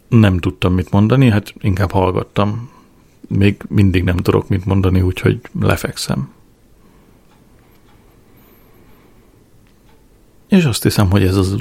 [0.07, 2.69] Nem tudtam mit mondani, hát inkább hallgattam.
[3.27, 6.33] Még mindig nem tudok mit mondani, úgyhogy lefekszem.
[10.47, 11.55] És azt hiszem, hogy ez az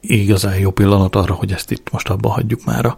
[0.00, 2.96] igazán jó pillanat arra, hogy ezt itt most abba hagyjuk mára.